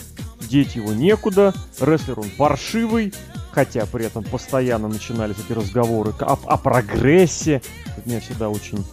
[0.48, 3.12] деть его некуда, рестлер он паршивый,
[3.52, 7.62] хотя при этом постоянно начинались эти разговоры о, о прогрессе.
[7.96, 8.84] Это меня всегда очень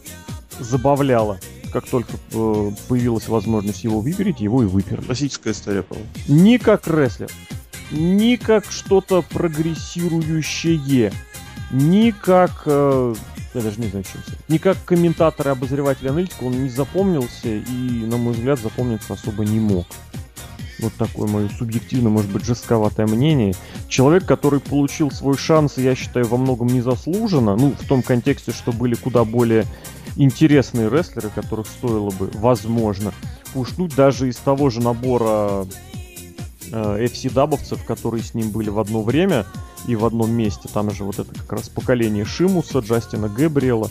[0.60, 1.38] забавляло.
[1.74, 5.02] Как только э, появилась возможность его выпереть, его и выперли.
[5.02, 6.10] Классическая история, по-моему.
[6.28, 7.30] Ни как рестлер,
[7.92, 11.12] ни как что-то прогрессирующее,
[11.72, 12.64] ни как...
[12.66, 13.16] Э,
[13.54, 14.40] я даже не знаю, чем сказать.
[14.50, 19.46] Ни как комментатор и обозреватель аналитика он не запомнился и, на мой взгляд, запомниться особо
[19.46, 19.88] не мог.
[20.80, 23.56] Вот такое мое субъективно, может быть, жестковатое мнение.
[23.88, 27.56] Человек, который получил свой шанс, я считаю, во многом незаслуженно.
[27.56, 29.66] Ну, в том контексте, что были куда более
[30.18, 33.14] интересные рестлеры, которых стоило бы, возможно,
[33.54, 35.66] пушнуть даже из того же набора
[36.72, 39.46] э, FC-дабовцев, которые с ним были в одно время
[39.88, 40.70] и в одном месте.
[40.74, 43.90] Там же вот это как раз поколение Шимуса, Джастина Гэбриэла.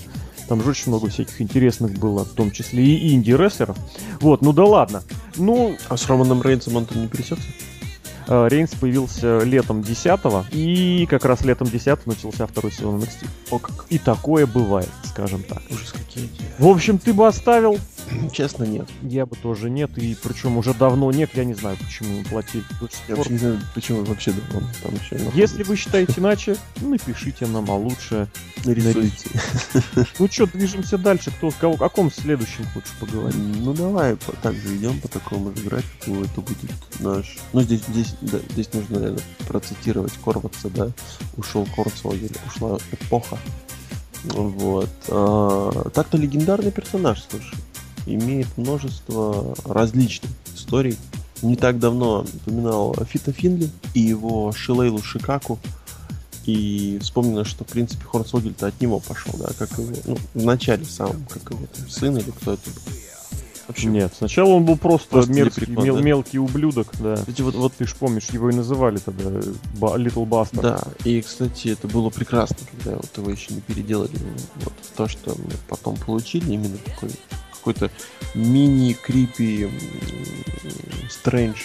[0.49, 3.77] Там же очень много всяких интересных было, в том числе и инди-рестлеров.
[4.21, 5.03] Вот, ну да ладно.
[5.37, 5.77] Ну...
[5.89, 7.49] А с Романом Рейнсом он-то не пересекся?
[8.27, 10.21] Э, Рейнс появился летом 10
[10.53, 13.27] и как раз летом 10 начался второй сезон NXT.
[13.51, 13.87] О как.
[13.91, 15.63] И такое бывает, скажем так.
[15.71, 16.29] Ужас какие.
[16.59, 17.79] В общем, ты бы оставил?
[18.33, 18.89] Честно, нет.
[19.03, 22.65] Я бы тоже нет, и причем уже давно нет, я не знаю, почему им платили.
[23.09, 27.71] Я вообще не знаю, почему вообще давно там еще Если вы считаете иначе, напишите нам,
[27.71, 28.29] а лучше
[28.65, 29.31] нарисуйте.
[30.19, 31.31] Ну что, движемся дальше.
[31.31, 33.41] Кто, кого, о каком следующем хочешь поговорить?
[33.61, 36.23] Ну давай, так же идем по такому же графику.
[36.23, 37.39] Это будет наш.
[37.53, 40.91] Ну здесь, здесь, да, здесь нужно наверное, процитировать Корватса, да.
[41.37, 43.39] Ушел Корцвогель, ушла эпоха.
[44.25, 44.91] Вот.
[45.09, 47.55] А, так-то легендарный персонаж, слушай.
[48.07, 50.97] Имеет множество различных историй.
[51.43, 55.59] Не так давно упоминал Фита Финли и его Шилейлу Шикаку.
[56.47, 60.85] И вспомнила, что, в принципе, Хорнсвогель-то от него пошел, да, как его, ну, в начале
[60.85, 62.93] сам, как его там, сын или кто это был.
[63.67, 66.03] Вообще, Нет, сначала он был просто, Просто мерзкий, лепрекон, мел- да?
[66.03, 67.17] мелкий ублюдок, да.
[67.17, 69.31] Кстати, вот, вот Ты ж помнишь, его и называли тогда
[69.79, 70.61] Ба- Little Buster.
[70.61, 74.11] Да, и, кстати, это было прекрасно, когда вот его еще не переделали.
[74.57, 77.11] Вот то, что мы потом получили, именно такой
[77.65, 77.91] какой-то
[78.35, 79.69] мини-крипи
[81.11, 81.57] стрэндж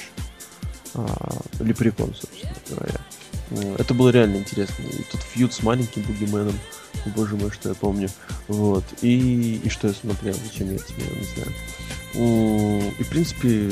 [1.60, 3.76] лепрекон, собственно говоря.
[3.78, 4.84] Это было реально интересно.
[4.84, 6.54] И тут фьюд с маленьким бугименом.
[7.16, 8.10] Боже мой, что я помню.
[8.48, 8.84] Вот.
[9.02, 12.94] И, и что я смотрел, зачем я это смотрел, не знаю.
[13.00, 13.72] И, в принципе,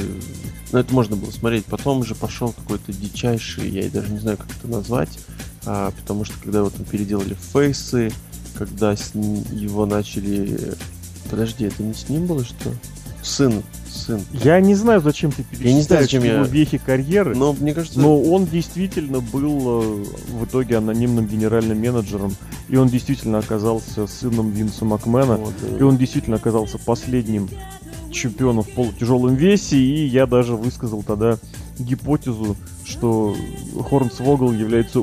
[0.72, 1.66] ну, это можно было смотреть.
[1.66, 5.20] Потом же пошел какой-то дичайший, я даже не знаю, как это назвать,
[5.66, 8.12] а, потому что когда вот там переделали фейсы,
[8.56, 10.76] когда с его начали...
[11.30, 12.72] Подожди, это не с ним было, что?
[13.22, 14.22] Сын, сын.
[14.32, 17.74] Я не знаю, зачем ты Я не знаю, зачем его я- вехи карьеры, Но мне
[17.74, 18.00] кажется...
[18.00, 22.34] но он действительно был э, в итоге анонимным генеральным менеджером,
[22.70, 27.50] и он действительно оказался сыном Винса Макмена, вот, э, и он действительно оказался последним
[28.12, 31.38] чемпионом в полутяжелом весе, и я даже высказал тогда
[31.78, 33.36] гипотезу, что
[33.90, 35.02] Хорнсвогл является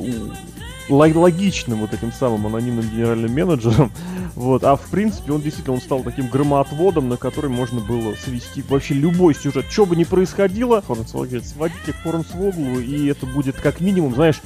[0.88, 3.90] логичным вот этим самым анонимным генеральным менеджером,
[4.34, 8.62] вот, а в принципе он действительно он стал таким громоотводом, на который можно было свести
[8.68, 14.14] вообще любой сюжет, что бы ни происходило, сводите к Хорнсвоглу, и это будет как минимум,
[14.14, 14.40] знаешь,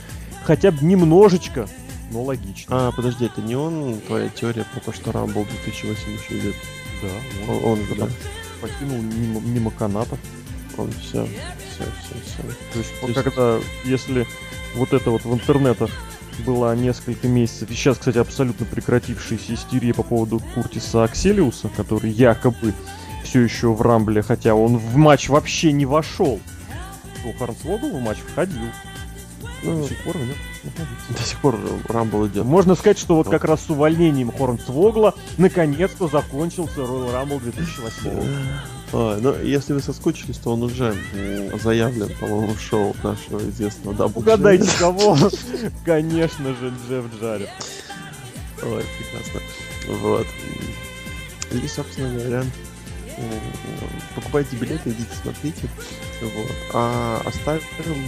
[0.44, 1.68] хотя бы немножечко,
[2.10, 2.88] но логично.
[2.88, 6.54] А, подожди, это не он, твоя теория про то, что Рамбл 2008 еще идет?
[7.02, 8.08] да, Он, он же, да?
[8.60, 10.18] покинул мимо, мимо канатов.
[10.76, 12.42] Он все, все, все, все.
[12.72, 14.26] То есть, То есть- когда, если
[14.74, 15.90] вот это вот в интернетах
[16.40, 22.74] была несколько месяцев, и сейчас, кстати, абсолютно прекратившаяся истерия по поводу Куртиса Акселиуса, который якобы
[23.24, 26.40] все еще в Рамбле, хотя он в матч вообще не вошел.
[27.22, 28.60] То Хорнсвогл в матч входил.
[29.62, 31.12] Ну, До сих пор находится.
[31.16, 32.44] до сих пор Rumble идет.
[32.44, 38.10] Можно сказать, что вот как раз с увольнением Хорнсвогла наконец-то закончился Royal Rumble 2008.
[38.92, 40.94] Ой, ну, если вы соскучились, то он уже
[41.62, 45.16] заявлен, по-моему, в шоу нашего известного Дабл Угадайте, кого?
[45.84, 47.50] Конечно же, Джефф Джарретт.
[48.62, 49.40] Ой, прекрасно.
[50.00, 50.26] Вот.
[51.52, 52.44] И, собственно говоря,
[54.14, 55.68] покупайте билеты, идите смотрите.
[56.22, 56.50] Вот.
[56.72, 57.62] А оставил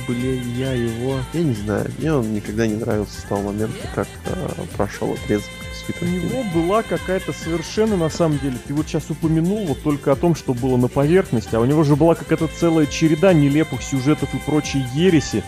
[0.06, 1.90] бы ли я его, я не знаю.
[1.98, 5.50] Мне он никогда не нравился с того момента, как э, прошел отрезок
[5.92, 10.12] с У него была какая-то совершенно, на самом деле, ты вот сейчас упомянул вот только
[10.12, 13.82] о том, что было на поверхности, а у него же была какая-то целая череда нелепых
[13.82, 15.44] сюжетов и прочей ереси.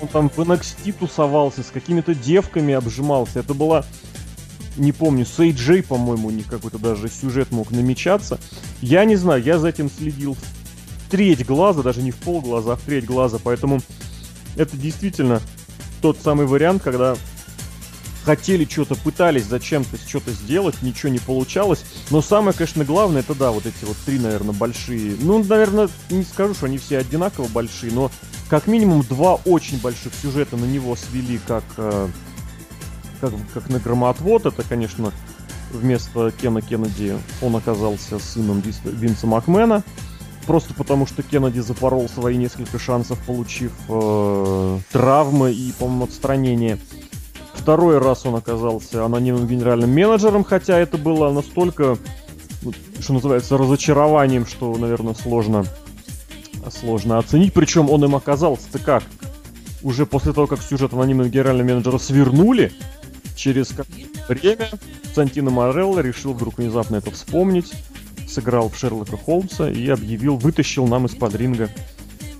[0.00, 3.40] Он там в NXT тусовался, с какими-то девками обжимался.
[3.40, 3.84] Это была,
[4.76, 8.38] не помню, с AJ, по-моему, у них какой-то даже сюжет мог намечаться.
[8.80, 12.74] Я не знаю, я за этим следил в треть глаза, даже не в пол глаза,
[12.74, 13.80] а в треть глаза, поэтому
[14.56, 15.40] это действительно
[16.02, 17.16] тот самый вариант, когда
[18.26, 21.84] хотели что-то, пытались зачем-то что-то сделать, ничего не получалось.
[22.10, 25.16] Но самое, конечно, главное, это да, вот эти вот три, наверное, большие.
[25.20, 28.10] Ну, наверное, не скажу, что они все одинаково большие, но
[28.50, 32.08] как минимум два очень больших сюжета на него свели как, э,
[33.20, 34.46] как, как на громоотвод.
[34.46, 35.12] Это, конечно,
[35.70, 39.84] вместо Кена Кеннеди он оказался сыном Винса Макмена.
[40.48, 46.80] Просто потому, что Кеннеди запорол свои несколько шансов, получив э, травмы и, по-моему, отстранение.
[47.66, 51.98] Второй раз он оказался анонимным генеральным менеджером, хотя это было настолько,
[52.62, 55.66] ну, что называется, разочарованием, что, наверное, сложно,
[56.70, 57.52] сложно оценить.
[57.52, 59.02] Причем он им оказался-то как?
[59.82, 62.72] Уже после того, как сюжет анонимного генерального менеджера свернули,
[63.34, 63.74] через
[64.28, 64.68] время
[65.12, 67.72] Сантино Морелло решил вдруг внезапно это вспомнить,
[68.28, 71.68] сыграл в Шерлока Холмса и объявил, вытащил нам из-под ринга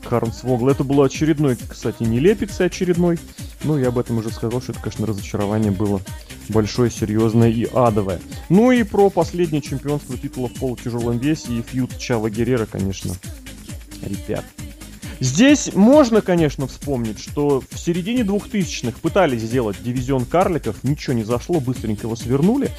[0.06, 0.72] Харнсвогла.
[0.72, 3.18] Это было очередной, кстати, нелепица очередной.
[3.64, 6.00] Ну, я об этом уже сказал, что это, конечно, разочарование было
[6.48, 8.20] большое, серьезное и адовое.
[8.48, 13.14] Ну и про последнее чемпионство титула в полутяжелом весе и фьюд Чава Геррера, конечно,
[14.02, 14.44] ребят.
[15.18, 21.58] Здесь можно, конечно, вспомнить, что в середине 2000-х пытались сделать дивизион карликов, ничего не зашло,
[21.60, 22.70] быстренько его свернули.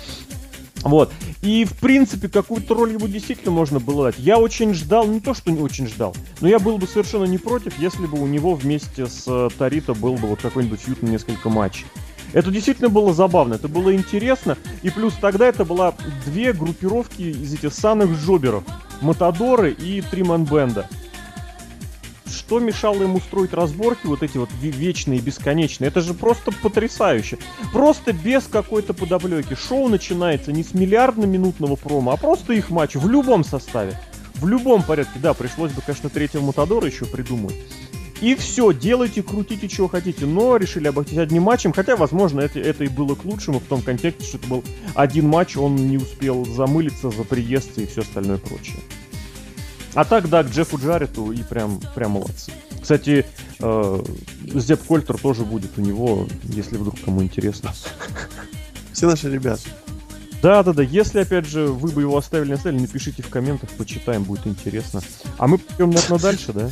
[0.83, 1.11] Вот.
[1.41, 4.19] И, в принципе, какую-то роль ему действительно можно было дать.
[4.19, 7.37] Я очень ждал, не то, что не очень ждал, но я был бы совершенно не
[7.37, 11.49] против, если бы у него вместе с э, Тарита был бы вот какой-нибудь фьют несколько
[11.49, 11.85] матчей.
[12.33, 15.93] Это действительно было забавно, это было интересно, и плюс тогда это была
[16.25, 18.63] две группировки из этих самых джоберов.
[19.01, 20.89] Матадоры и Триман Бенда
[22.29, 25.89] что мешало ему строить разборки вот эти вот вечные, бесконечные?
[25.89, 27.37] Это же просто потрясающе.
[27.71, 29.55] Просто без какой-то подоплеки.
[29.55, 33.99] Шоу начинается не с миллиардно-минутного промо, а просто их матч в любом составе.
[34.35, 35.19] В любом порядке.
[35.19, 37.55] Да, пришлось бы, конечно, третьего Матадора еще придумать.
[38.21, 40.25] И все, делайте, крутите, чего хотите.
[40.25, 41.73] Но решили обойтись одним матчем.
[41.73, 44.63] Хотя, возможно, это, это и было к лучшему в том контексте, что это был
[44.95, 48.77] один матч, он не успел замылиться за приезд и все остальное прочее.
[49.93, 52.52] А так, да, к Джеффу Джаррету и прям, прям молодцы.
[52.82, 53.26] Кстати,
[53.60, 54.04] э,
[54.54, 57.73] Зеп Кольтер тоже будет у него, если вдруг кому интересно.
[58.93, 59.62] Все наши ребята.
[60.41, 60.84] Да, да, да.
[60.84, 65.02] Если, опять же, вы бы его оставили столе, напишите в комментах, почитаем, будет интересно.
[65.38, 66.69] А мы пойдем, наверное, дальше, да?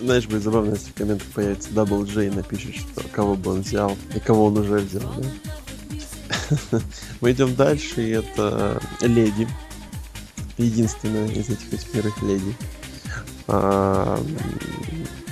[0.00, 3.96] Знаешь, будет забавно, если в комментах появится J и напишет, что кого бы он взял
[4.14, 6.80] и кого он уже взял, да?
[7.20, 9.48] Мы идем дальше, и это Леди
[10.58, 12.56] единственная из этих восьмерых леди,
[13.48, 14.22] а,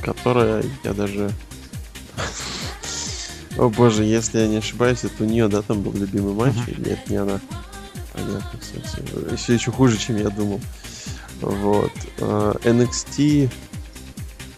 [0.03, 1.31] которая я даже...
[3.57, 6.93] О боже, если я не ошибаюсь, это у нее, да, там был любимый матч, uh-huh.
[6.93, 7.41] это не она?
[8.13, 9.37] Понятно, все, все.
[9.37, 10.61] Все еще хуже, чем я думал.
[11.41, 11.93] Вот.
[12.21, 13.51] А, NXT...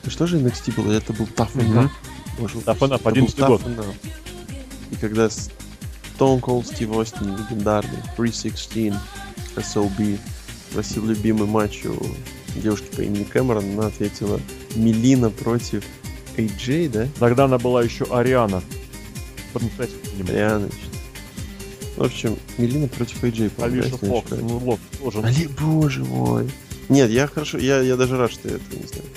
[0.09, 0.93] Что же NXT было?
[0.93, 1.91] Это был Tough Enough.
[2.39, 3.63] Боже, Tough Enough, 11 год.
[4.91, 8.95] И когда Stone Cold Steve Austin, легендарный, 316,
[9.57, 10.19] SOB,
[10.77, 11.97] спросил любимый матч у
[12.61, 14.39] девушки по имени Кэмерон, она ответила
[14.75, 15.83] Мелина против
[16.37, 17.09] AJ, да?
[17.19, 18.63] Тогда она была еще Ариана.
[20.29, 20.69] Ариана,
[21.97, 23.53] в общем, Мелина против AJ.
[23.59, 25.21] Алиша Фокс, ну лоб тоже.
[25.23, 26.51] Али, боже мой.
[26.91, 29.09] Нет, я хорошо, я, я даже рад, что я это не знаю.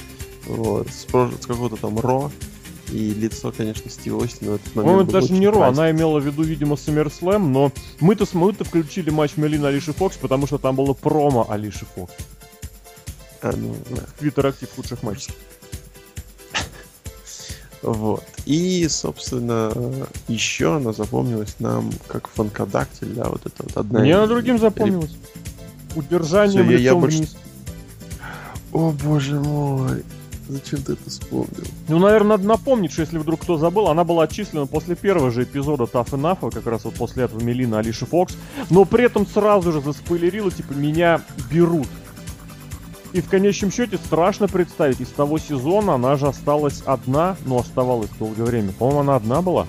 [0.47, 2.31] Вот, с, с какого-то там Ро,
[2.91, 6.19] и лицо, конечно, Стива Остина в этот момент Ну, это даже не Ро, она имела
[6.19, 10.75] в виду, видимо, SummerSlam, но мы-то мы-то включили матч Мелина Алиши Фокс, потому что там
[10.75, 12.13] было промо Алиши Фокс.
[13.41, 14.03] А, ну, да.
[14.17, 15.33] Твиттер актив лучших матчей.
[17.81, 18.23] Вот.
[18.45, 19.71] И, собственно,
[20.27, 24.01] еще она запомнилась нам как фанкодактиль, да, вот это вот одна...
[24.01, 25.15] Мне она другим запомнилась.
[25.95, 27.17] Удержанием Все, я, я больше...
[27.19, 27.37] вниз.
[28.73, 30.03] О, боже мой.
[30.49, 31.63] Зачем ты это вспомнил?
[31.87, 35.43] Ну, наверное, надо напомнить, что если вдруг кто забыл, она была отчислена после первого же
[35.43, 38.35] эпизода Tough Enough, как раз вот после этого Мелина Алиши Фокс,
[38.71, 41.87] но при этом сразу же заспойлерила, типа, меня берут.
[43.13, 48.09] И в конечном счете страшно представить, из того сезона она же осталась одна, но оставалась
[48.17, 48.71] долгое время.
[48.71, 49.67] По-моему, она одна была.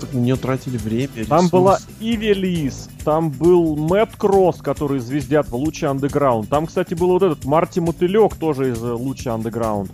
[0.00, 1.24] Так на нее тратили время.
[1.28, 6.48] Там была Иви Лис, там был Мэтт Кросс, который звездят в Луче Андеграунд.
[6.48, 9.90] Там, кстати, был вот этот Марти Мотылек, тоже из Луча Андеграунд.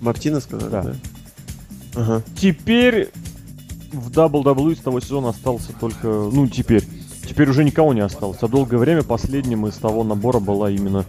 [0.00, 0.82] Мартина сказали, да?
[0.82, 0.94] да?
[1.94, 2.22] Ага.
[2.36, 3.10] Теперь
[3.92, 6.06] в WWE с того сезона остался только...
[6.06, 6.84] Ну, теперь.
[7.26, 8.38] Теперь уже никого не осталось.
[8.42, 11.04] А долгое время последним из того набора была именно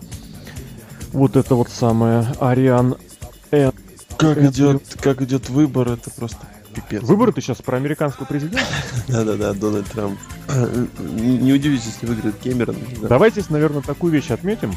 [1.13, 2.96] вот это вот самое Ариан
[3.52, 3.72] Эн.
[4.17, 6.39] Как идет, как идет выбор, это просто
[6.78, 7.04] пипец.
[7.04, 8.65] Выборы ты сейчас про американского президента?
[9.08, 10.19] Да-да-да, Дональд Трамп.
[11.00, 12.75] Не удивитесь, если выиграет Кэмерон.
[13.02, 14.73] Давайте, наверное, такую вещь отметим.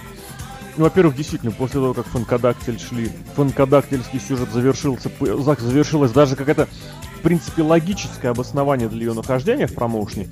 [0.76, 6.68] Ну, во-первых, действительно, после того, как фанкодактиль шли, фанкодактильский сюжет завершился, завершилось даже какое-то,
[7.18, 10.28] в принципе, логическое обоснование для ее нахождения в промоушне.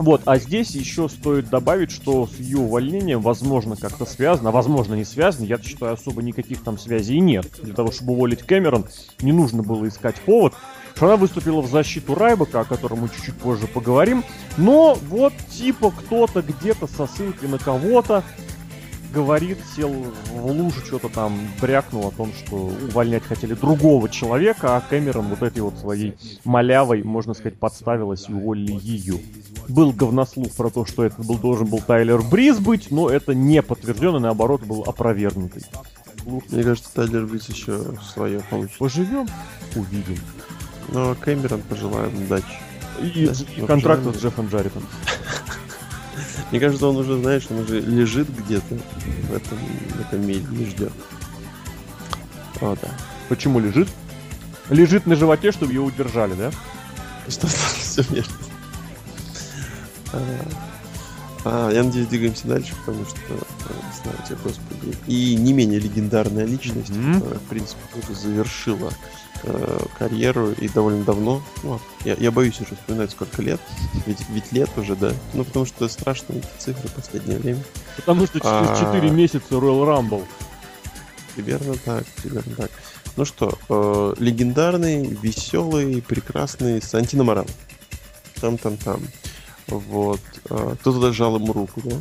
[0.00, 4.94] Вот, а здесь еще стоит добавить, что с ее увольнением, возможно, как-то связано, а возможно,
[4.94, 5.44] не связано.
[5.44, 7.46] Я считаю, особо никаких там связей нет.
[7.62, 8.86] Для того, чтобы уволить Кэмерон,
[9.20, 10.54] не нужно было искать повод.
[10.94, 14.22] Что она выступила в защиту Райбака, о котором мы чуть-чуть позже поговорим.
[14.56, 18.22] Но вот типа кто-то где-то со ссылкой на кого-то
[19.12, 19.92] говорит, сел
[20.32, 25.42] в лужу, что-то там брякнул о том, что увольнять хотели другого человека, а Кэмерон вот
[25.42, 26.14] этой вот своей
[26.44, 29.20] малявой, можно сказать, подставилась и уволили ее.
[29.68, 33.62] Был говнослух про то, что это был, должен был Тайлер Бриз быть, но это не
[33.62, 35.62] подтверждено, наоборот, был опровергнутый.
[36.24, 37.80] Мне кажется, Тайлер Бриз еще
[38.12, 38.78] свое получит.
[38.78, 39.26] Поживем,
[39.74, 40.18] увидим.
[40.92, 42.46] Но Кэмерон пожелаем удачи.
[43.00, 44.86] И, да, и контракт с Джеффом Джарритом.
[46.50, 48.76] Мне кажется, он уже, знаешь, он уже лежит где-то
[49.28, 50.92] в этом, в этом мире, не ждет.
[52.60, 52.88] О, да.
[53.28, 53.88] Почему лежит?
[54.68, 56.50] Лежит на животе, чтобы ее удержали, да?
[57.28, 58.34] Что все верно.
[61.44, 63.18] А, я надеюсь, двигаемся дальше, потому что,
[64.02, 64.96] слава тебе, Господи.
[65.06, 67.14] И не менее легендарная личность, mm-hmm.
[67.14, 68.92] которая, в принципе, уже завершила
[69.44, 71.42] э, карьеру и довольно давно.
[71.62, 73.60] Ну, я, я боюсь уже вспоминать, сколько лет.
[74.06, 75.12] Ведь, ведь лет уже, да.
[75.32, 77.62] Ну, потому что страшные эти цифры в последнее время.
[77.96, 78.92] Потому что через а...
[78.92, 80.24] 4 месяца Royal Rumble.
[81.34, 82.70] Примерно так, примерно так.
[83.16, 87.46] Ну что, э, легендарный, веселый, прекрасный Сантино Морал.
[88.40, 89.00] Там-там-там.
[89.70, 90.20] Вот.
[90.44, 91.96] Кто туда жал ему руку, да?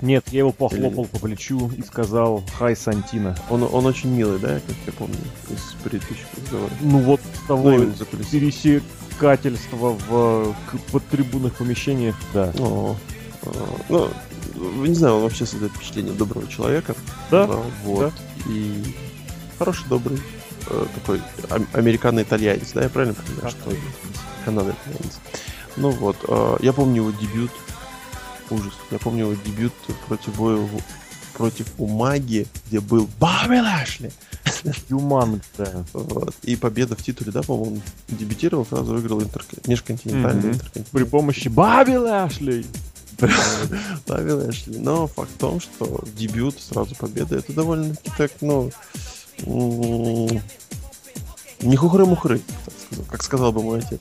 [0.00, 1.10] Нет, я его похлопал Или...
[1.10, 3.36] по плечу и сказал «Хай, Сантина».
[3.50, 5.16] Он, он очень милый, да, как я помню,
[5.50, 6.72] из предыдущих разговоров?
[6.80, 7.92] Ну вот того ну,
[8.30, 10.54] пересекательства в
[10.92, 12.52] подтрибунных помещениях, да.
[12.60, 12.96] О,
[13.42, 14.10] о,
[14.54, 16.94] ну, не знаю, он вообще создает впечатление доброго человека.
[17.30, 18.12] Да, да вот.
[18.12, 18.52] Да.
[18.52, 18.84] И
[19.58, 20.20] хороший, добрый,
[20.68, 21.20] э, такой
[21.72, 23.72] американо-итальянец, да, я правильно понимаю, что
[24.44, 25.18] Канада-итальянец.
[25.78, 27.50] Ну вот, э, я помню его дебют
[28.50, 28.72] ужас.
[28.90, 29.72] Я помню его дебют
[30.06, 30.58] против боя
[31.34, 34.12] против Умаги, где был Бобби Лэшли.
[34.88, 35.84] Юман, да.
[35.92, 36.34] Вот.
[36.42, 39.44] И победа в титуле, да, по-моему, дебютировал, сразу выиграл интер...
[39.66, 40.54] межконтинентальный mm-hmm.
[40.54, 40.90] интерконтинентальный.
[40.90, 42.66] При помощи Бобби Лэшли.
[43.20, 44.78] Бобби Лэшли.
[44.78, 48.70] Но факт в том, что дебют, сразу победа, это довольно-таки так, ну...
[51.60, 52.40] Не хухры-мухры,
[53.10, 54.00] как сказал бы мой отец.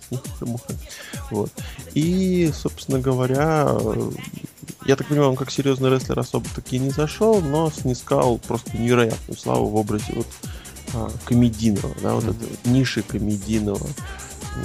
[1.31, 1.51] Вот.
[1.93, 3.69] И, собственно говоря,
[4.85, 9.37] я так понимаю, он как серьезный рестлер особо таки не зашел, но снискал просто невероятную
[9.37, 10.27] славу в образе вот
[10.93, 12.59] а, комедийного, да, вот mm-hmm.
[12.61, 13.85] этой ниши комедийного,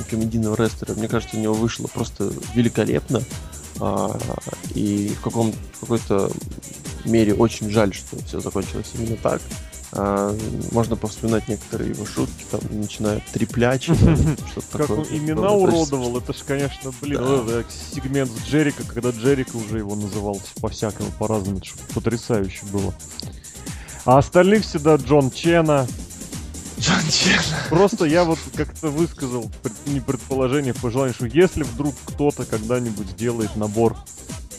[0.09, 0.95] комедийного рестлера.
[0.95, 3.23] Мне кажется, у него вышло просто великолепно.
[3.81, 4.16] А,
[4.75, 6.31] и в каком какой-то
[7.05, 9.43] мере очень жаль, что все закончилось именно так.
[9.95, 10.34] А,
[10.70, 13.95] можно повспоминать некоторые его шутки, там, начиная от треплячи,
[14.51, 17.20] что-то Как он имена уродовал, это ж, конечно, блин,
[17.95, 22.95] сегмент с Джерика, когда Джерика уже его называл по-всякому, по-разному, это потрясающе было.
[24.07, 25.86] А остальных всегда Джон Чена,
[26.80, 27.40] Джон Чен.
[27.68, 29.51] Просто я вот как-то высказал
[29.86, 33.97] не предположение, пожелание, что если вдруг кто-то когда-нибудь сделает набор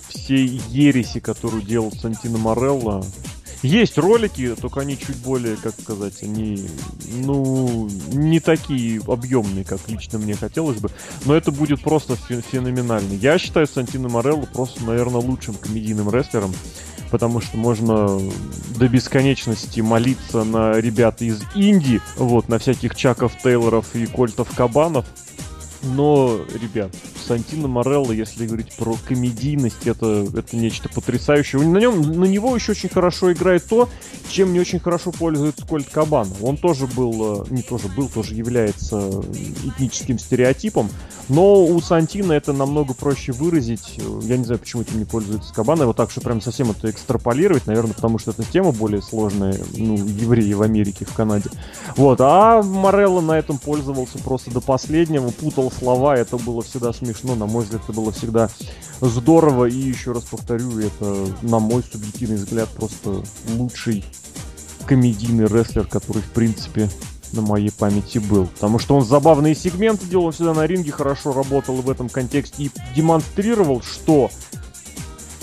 [0.09, 3.03] всей ереси, которую делал Сантино Морелло,
[3.63, 6.69] есть ролики, только они чуть более, как сказать, они,
[7.07, 10.89] ну, не такие объемные, как лично мне хотелось бы.
[11.25, 13.13] Но это будет просто феноменально.
[13.13, 16.53] Я считаю Сантино Морелло просто, наверное, лучшим комедийным рестлером
[17.11, 18.19] потому что можно
[18.75, 25.05] до бесконечности молиться на ребят из Индии, вот, на всяких Чаков Тейлоров и Кольтов Кабанов,
[25.83, 26.91] но, ребят,
[27.25, 31.61] Сантино Морелло, если говорить про комедийность, это, это нечто потрясающее.
[31.61, 33.89] На, нем, на него еще очень хорошо играет то,
[34.29, 36.31] чем не очень хорошо пользуется Кольт Кабана.
[36.41, 39.21] Он тоже был, э, не тоже был, тоже является
[39.65, 40.89] этническим стереотипом,
[41.29, 43.99] но у Сантина это намного проще выразить.
[44.21, 47.67] Я не знаю, почему этим не пользуется Кабана, вот так, что прям совсем это экстраполировать,
[47.67, 51.49] наверное, потому что эта тема более сложная, ну, евреи в Америке, в Канаде.
[51.95, 57.35] Вот, а Морелло на этом пользовался просто до последнего, путал слова, это было всегда смешно
[57.35, 58.49] на мой взгляд, это было всегда
[59.01, 59.65] здорово.
[59.65, 63.23] И еще раз повторю, это, на мой субъективный взгляд, просто
[63.55, 64.03] лучший
[64.85, 66.89] комедийный рестлер, который, в принципе,
[67.33, 68.47] на моей памяти был.
[68.47, 72.71] Потому что он забавные сегменты делал, всегда на ринге хорошо работал в этом контексте и
[72.95, 74.29] демонстрировал, что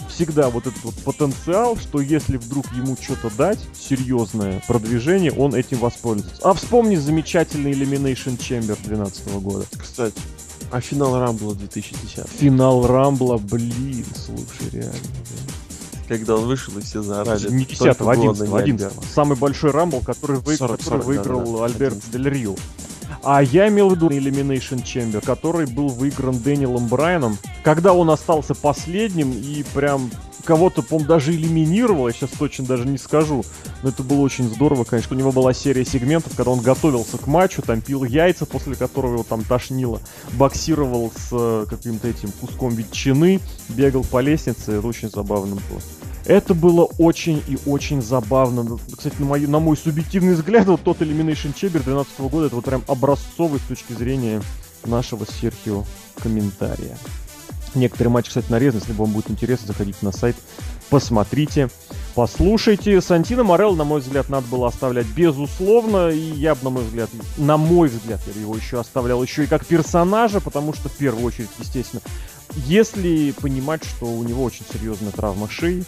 [0.08, 5.78] всегда вот этот вот потенциал, что если вдруг ему что-то дать, серьезное продвижение, он этим
[5.78, 6.42] воспользуется.
[6.42, 9.64] А вспомни замечательный Elimination Chamber 2012 года.
[9.78, 10.20] Кстати,
[10.70, 12.28] а финал Рамбла 2010?
[12.38, 14.92] Финал Рамбла, блин, слушай, реально.
[16.10, 17.48] Когда он вышел, и все заорали.
[17.52, 21.64] Не 10 11 11 Самый большой Рамбл, который, вы, 40, который 40, выиграл да, да,
[21.66, 22.56] Альберт Дель Рио.
[23.22, 28.56] А я имел в виду Elimination Chamber, который был выигран Дэниелом Брайаном, когда он остался
[28.56, 30.10] последним и прям
[30.44, 33.44] кого-то, по даже элиминировал, я сейчас точно даже не скажу.
[33.82, 35.16] Но это было очень здорово, конечно.
[35.16, 39.14] У него была серия сегментов, когда он готовился к матчу, там пил яйца, после которого
[39.14, 40.00] его там тошнило,
[40.32, 45.80] боксировал с э, каким-то этим куском ветчины, бегал по лестнице, это очень забавно было.
[46.26, 48.78] Это было очень и очень забавно.
[48.96, 52.64] Кстати, на мой, на мой субъективный взгляд, вот тот Elimination Chamber 2012 года, это вот
[52.64, 54.42] прям образцовый с точки зрения
[54.84, 55.84] нашего Серхио
[56.20, 56.96] комментария.
[57.74, 58.80] Некоторые матчи, кстати, нарезаны.
[58.80, 60.36] Если вам будет интересно, заходите на сайт,
[60.88, 61.68] посмотрите,
[62.14, 63.00] послушайте.
[63.00, 66.10] Сантино Морелло, на мой взгляд, надо было оставлять безусловно.
[66.10, 69.46] И я бы, на мой взгляд, на мой взгляд, я его еще оставлял еще и
[69.46, 72.02] как персонажа, потому что, в первую очередь, естественно,
[72.56, 75.84] если понимать, что у него очень серьезная травма шеи,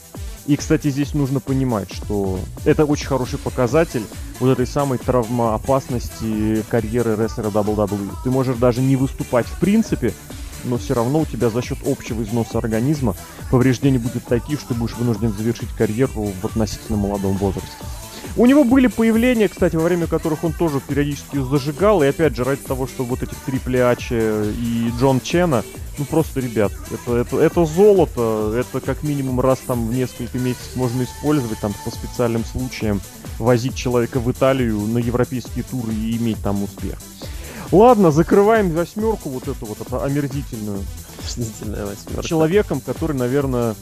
[0.46, 4.02] и, кстати, здесь нужно понимать, что это очень хороший показатель
[4.40, 8.10] вот этой самой травмоопасности карьеры рестлера WWE.
[8.24, 10.12] Ты можешь даже не выступать в принципе,
[10.64, 13.14] но все равно у тебя за счет общего износа организма
[13.50, 17.70] повреждения будут такие, что будешь вынужден завершить карьеру в относительно молодом возрасте.
[18.34, 22.44] У него были появления, кстати, во время которых он тоже периодически зажигал, и опять же,
[22.44, 25.62] ради того, что вот этих Трипли Ачи и Джон Чена,
[25.98, 30.76] ну просто, ребят, это, это, это золото, это как минимум раз там в несколько месяцев
[30.76, 33.02] можно использовать, там по специальным случаям,
[33.38, 36.98] возить человека в Италию на европейские туры и иметь там успех.
[37.72, 40.84] Ладно, закрываем восьмерку вот эту вот эту омерзительную.
[41.18, 42.22] Омерзительная восьмерка.
[42.22, 43.74] Человеком, который, наверное,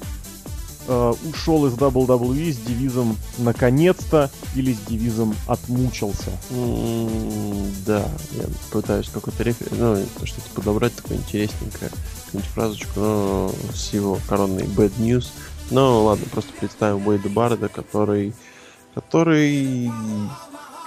[0.87, 6.31] э, ушел из WWE с девизом «наконец-то» или с девизом «отмучился».
[6.51, 9.67] Mm, да, я пытаюсь какой-то рефер...
[9.73, 11.91] ну, что-то подобрать такое интересненькое,
[12.27, 15.31] какую-нибудь фразочку, но с его коронной Bad News.
[15.73, 18.35] Ну ладно, просто представим Уэйда Барда, который
[18.95, 19.91] который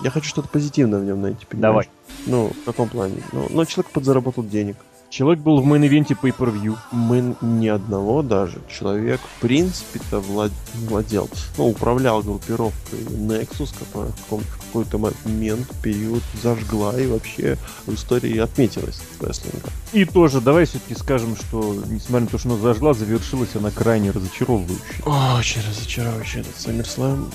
[0.01, 1.87] я хочу что-то позитивное в нем найти, понимаешь?
[1.87, 1.89] Давай.
[2.25, 3.15] Ну, в каком плане?
[3.31, 4.77] Ну, ну человек подзаработал денег.
[5.13, 6.75] Человек был в main event е Pay-Per-View.
[6.91, 8.59] Мы ни одного даже.
[8.67, 10.51] Человек, в принципе-то, влад...
[10.73, 17.93] владел, ну, управлял группировкой Nexus, которая в, в какой-то момент, период зажгла и вообще в
[17.93, 19.69] истории отметилась рестлинга.
[19.91, 24.09] И тоже, давай все-таки скажем, что, несмотря на то, что она зажгла, завершилась она крайне
[24.09, 25.03] разочаровывающе.
[25.05, 27.31] Очень разочаровывающе этот SummerSlam.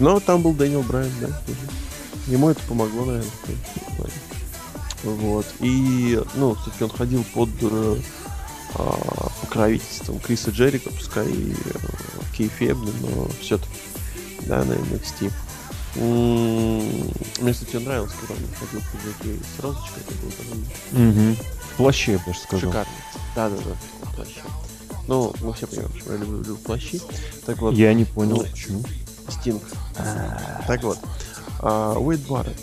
[0.00, 1.28] Но там был Дэниел Брайан, да.
[2.26, 3.30] Ему это помогло, наверное.
[5.02, 5.46] Вот.
[5.60, 7.96] И, ну, кстати, он ходил под э,
[8.74, 11.78] а, покровительством Криса Джерика, пускай и э,
[12.36, 13.78] кейфебный, но все-таки,
[14.46, 15.32] да, на NXT.
[15.94, 20.32] Мне, кстати, нравилось, когда он ходил в пиджаке с розочкой, это было
[20.92, 21.30] довольно...
[21.30, 21.36] Угу.
[21.72, 22.70] В плаще, я даже сказал.
[22.70, 22.92] Шикарно.
[23.34, 24.42] Да-да-да, в плаще.
[25.08, 27.00] Ну, мы все понимаем, что я люблю, люблю плащи.
[27.44, 27.74] Так вот.
[27.74, 28.84] Я не понял, ну, почему.
[29.28, 29.62] Стинг.
[30.66, 30.98] Так вот.
[31.60, 32.60] А, Уэйд Барретт.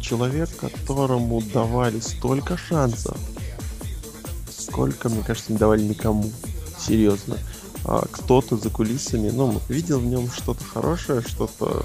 [0.00, 3.18] Человек, которому давали столько шансов,
[4.50, 6.30] сколько, мне кажется, не давали никому.
[6.78, 7.36] Серьезно.
[7.84, 11.84] А, кто-то за кулисами, ну, видел в нем что-то хорошее, что-то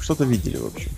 [0.00, 0.90] что-то видели, в общем.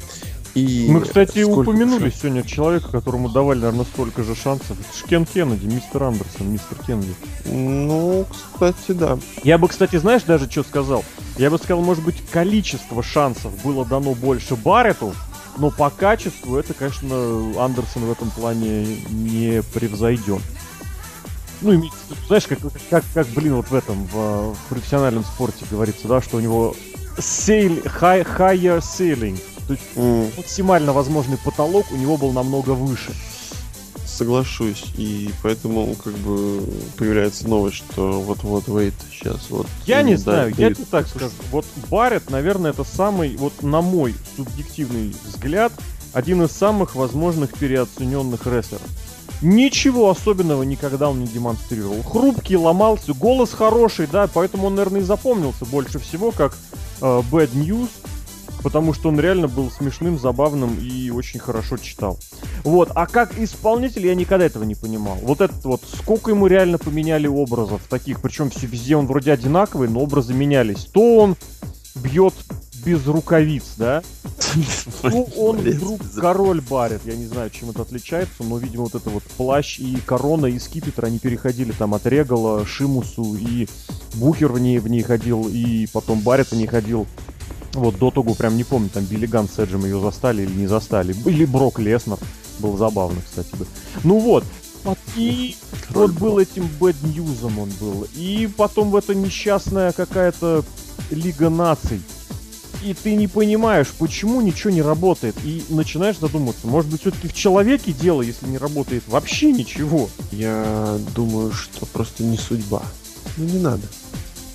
[0.54, 2.20] И Мы, кстати, упомянули шансов?
[2.20, 4.78] сегодня человека, которому давали, наверное, столько же шансов.
[4.78, 7.14] Это же Кен Кеннеди, мистер Андерсон, мистер Кеннеди.
[7.46, 9.18] Ну, кстати, да.
[9.42, 11.04] Я бы, кстати, знаешь, даже что сказал?
[11.38, 15.12] Я бы сказал, может быть, количество шансов было дано больше Баррету,
[15.58, 17.16] но по качеству это, конечно,
[17.58, 20.40] Андерсон в этом плане не превзойден.
[21.62, 21.82] Ну,
[22.28, 22.58] знаешь, как,
[22.90, 26.76] как, как, блин, вот в этом, в, в профессиональном спорте говорится, да, что у него
[27.16, 30.36] sail, high, higher ceiling, то есть mm.
[30.36, 33.12] максимально возможный потолок у него был намного выше.
[34.06, 34.84] Соглашусь.
[34.96, 36.62] И поэтому как бы
[36.96, 39.66] появляется новость, что вот-вот Вейт сейчас вот.
[39.86, 41.30] Я не знаю, я тебе так скажу.
[41.50, 45.72] Вот Барретт, наверное, это самый, вот на мой субъективный взгляд,
[46.12, 48.86] один из самых возможных переоцененных рестлеров.
[49.42, 52.02] Ничего особенного никогда он не демонстрировал.
[52.02, 56.56] Хрупкий, ломался, голос хороший, да, поэтому он, наверное, и запомнился больше всего как
[57.00, 57.88] э, Bad News,
[58.64, 62.18] потому что он реально был смешным, забавным и очень хорошо читал.
[62.64, 65.18] Вот, а как исполнитель я никогда этого не понимал.
[65.22, 69.88] Вот этот вот, сколько ему реально поменяли образов таких, причем все везде он вроде одинаковый,
[69.88, 70.86] но образы менялись.
[70.86, 71.36] То он
[71.94, 72.32] бьет
[72.84, 74.02] без рукавиц, да?
[75.02, 77.00] Ну, он вдруг король барит.
[77.04, 80.58] Я не знаю, чем это отличается, но, видимо, вот это вот плащ и корона и
[80.58, 83.68] скипетр, они переходили там от Регала, Шимусу, и
[84.14, 87.06] Бухер в ней, в ней ходил, и потом Барит в ней ходил.
[87.74, 90.66] Вот до того прям не помню, там Билли Ган с Эджем ее застали или не
[90.66, 91.14] застали.
[91.26, 92.18] Или Брок Леснер.
[92.60, 93.50] Был забавно, кстати.
[93.52, 93.64] Да.
[94.04, 94.44] Ну вот.
[95.16, 95.56] И
[95.90, 98.06] вот был этим Bad Ньюзом он был.
[98.14, 100.62] И потом в это несчастная какая-то
[101.10, 102.00] Лига наций.
[102.84, 105.34] и ты не понимаешь, почему ничего не работает.
[105.42, 110.10] И начинаешь задумываться, может быть, все-таки в человеке дело, если не работает вообще ничего.
[110.30, 112.82] Я думаю, что просто не судьба.
[113.36, 113.82] Ну не надо.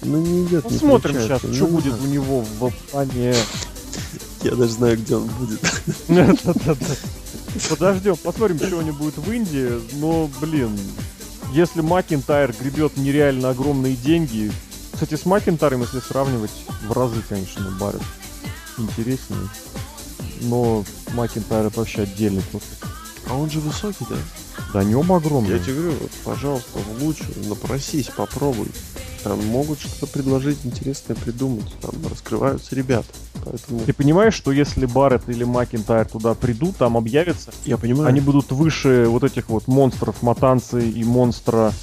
[0.02, 0.64] Ну не идет.
[0.64, 3.36] Посмотрим не сейчас, что будет у него в плане...
[4.43, 5.60] Я даже знаю, где он будет.
[7.70, 9.82] Подождем, посмотрим, что у него будет в Индии.
[9.97, 10.78] Но, блин,
[11.52, 14.52] если Макинтайр гребет нереально огромные деньги,
[14.93, 16.52] кстати, с Макинтарем, если сравнивать,
[16.88, 18.04] в разы, конечно, Барретт
[18.78, 19.50] интереснее.
[20.41, 22.70] Но Макинтайр это вообще отдельный просто.
[23.28, 24.16] А он же высокий, да?
[24.74, 25.51] Да, нем огромный.
[25.51, 28.68] Я тебе говорю, вот, пожалуйста, в лучшую, напросись, попробуй.
[29.24, 31.74] Там могут что-то предложить интересное придумать.
[31.82, 33.07] Там раскрываются ребята.
[33.43, 33.82] Поэтому...
[33.82, 38.07] Ты понимаешь, что если Барретт или Макинтайр туда придут, там объявятся, Я понимаю.
[38.07, 41.74] они будут выше вот этих вот монстров Матанцы и монстра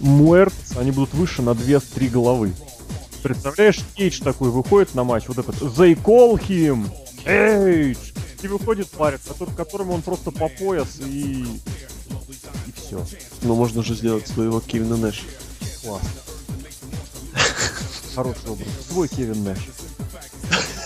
[0.00, 2.52] Муэрт, они будут выше на 2-3 головы.
[3.22, 6.88] Представляешь, Эйдж такой выходит на матч, вот этот They call him!
[7.24, 7.98] Эйдж!
[8.42, 11.44] И выходит парень, который, которому он просто по пояс и...
[12.66, 13.04] И все.
[13.42, 15.22] Ну, можно же сделать своего Кевина Нэша.
[15.82, 16.02] Класс.
[18.14, 18.68] Хороший образ.
[18.88, 19.58] Свой Кевин Нэш.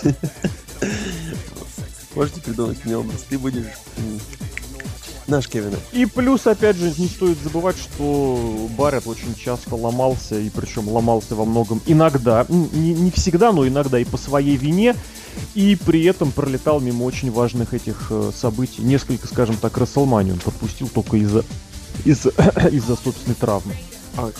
[2.15, 3.25] Можете придумать мне образ?
[3.27, 3.65] Ты будешь
[5.27, 5.73] Наш Кевин.
[5.91, 11.33] И плюс, опять же, не стоит забывать, что Барретт очень часто ломался, и причем ломался
[11.33, 14.95] во многом иногда, не, не всегда, но иногда и по своей вине,
[15.55, 18.81] и при этом пролетал мимо очень важных этих э, событий.
[18.81, 21.43] Несколько, скажем так, Рестлманий он пропустил только из-за
[22.03, 22.25] из
[22.71, 23.73] из-за собственной травмы.
[24.17, 24.31] А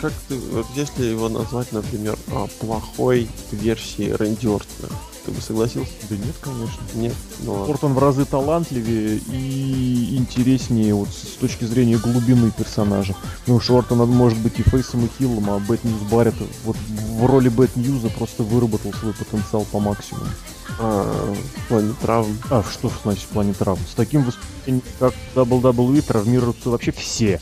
[0.00, 0.36] как ты,
[0.74, 4.92] если его назвать, например, а, плохой версией Рэнди Ортона,
[5.24, 5.92] ты бы согласился?
[6.08, 6.82] Да нет, конечно.
[6.94, 7.14] Нет.
[7.40, 13.14] Ну, Ортон в разы талантливее и интереснее вот с точки зрения глубины персонажа.
[13.46, 16.36] Ну что Ортон может быть и face ом, и heel ом, а Bad News Барретт
[16.64, 20.26] вот в роли Бэт Ньюза просто выработал свой потенциал по максимуму.
[20.78, 22.38] А, в плане травм.
[22.50, 23.80] А, что значит в плане травм?
[23.90, 27.40] С таким выступлением, как WWE, травмируются вообще все.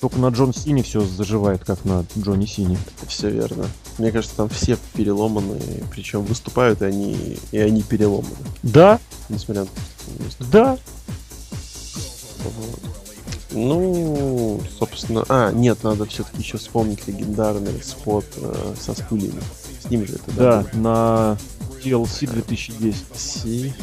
[0.00, 2.78] Только на Джон Сине все заживает, как на Джонни Сине.
[3.06, 3.66] Все верно.
[4.00, 8.34] Мне кажется, там все переломаны, причем выступают и они, и они переломаны.
[8.62, 8.98] Да.
[9.28, 10.78] Несмотря на то, что Да.
[12.42, 12.78] Вот.
[13.50, 15.22] Ну, собственно...
[15.28, 19.42] А, нет, надо все-таки еще вспомнить легендарный спот э, со стульями.
[19.86, 20.62] С ним же это, да?
[20.72, 21.38] Да, на
[21.84, 23.04] DLC 2010.
[23.14, 23.74] Си,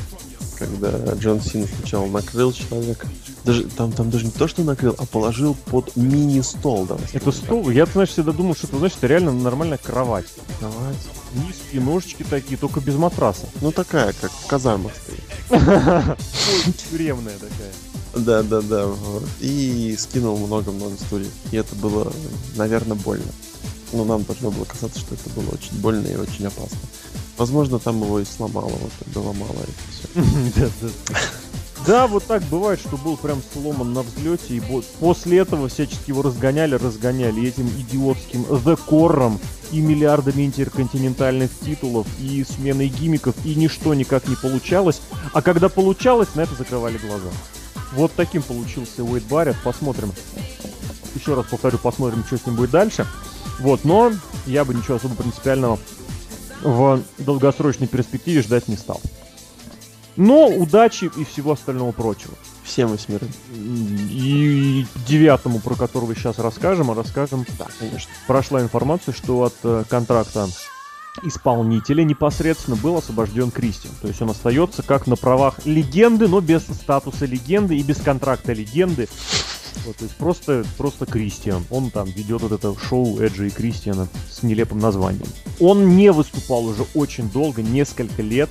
[0.57, 3.07] когда Джон Син сначала накрыл человека,
[3.43, 6.85] даже там, там даже не то, что накрыл, а положил под мини-стол.
[6.85, 7.69] Да, это стол?
[7.69, 10.25] Я, знаешь, всегда думал, что это, значит, это реально нормальная кровать.
[10.59, 10.97] Кровать.
[11.33, 13.47] Низкие ножички такие, только без матраса.
[13.61, 16.17] Ну такая, как в казармах стоит.
[16.89, 17.71] Тюремная такая.
[18.15, 18.87] Да, да, да.
[19.39, 21.31] И скинул много-много стульев.
[21.51, 22.11] И это было,
[22.55, 23.31] наверное, больно.
[23.93, 26.77] Но нам должно было казаться, что это было очень больно и очень опасно.
[27.37, 30.89] Возможно, там его и сломало, вот это ломало это все.
[31.85, 34.61] Да, вот так бывает, что был прям сломан на взлете, и
[34.99, 39.39] после этого всячески его разгоняли, разгоняли, этим идиотским The Core
[39.71, 45.01] и миллиардами интерконтинентальных титулов, и сменой гимиков, и ничто никак не получалось.
[45.31, 47.29] А когда получалось, на это закрывали глаза.
[47.93, 49.57] Вот таким получился Уэйд Барретт.
[49.63, 50.11] Посмотрим.
[51.15, 53.07] Еще раз повторю, посмотрим, что с ним будет дальше.
[53.59, 54.11] Вот, но
[54.45, 55.79] я бы ничего особо принципиального
[56.61, 59.01] в долгосрочной перспективе ждать не стал.
[60.15, 62.33] Но удачи и всего остального прочего.
[62.63, 63.29] Всем восьмерым.
[63.53, 67.45] И девятому, про которого сейчас расскажем, а расскажем.
[67.59, 68.09] Да, конечно.
[68.25, 70.47] Прошла информация, что от э, контракта
[71.23, 73.93] исполнителя непосредственно был освобожден Кристиан.
[74.01, 78.53] То есть он остается как на правах легенды, но без статуса легенды и без контракта
[78.53, 79.07] легенды.
[79.85, 81.65] Вот, то есть просто, просто Кристиан.
[81.69, 85.27] Он там ведет вот это шоу Эджи и Кристиана с нелепым названием.
[85.59, 88.49] Он не выступал уже очень долго, несколько лет.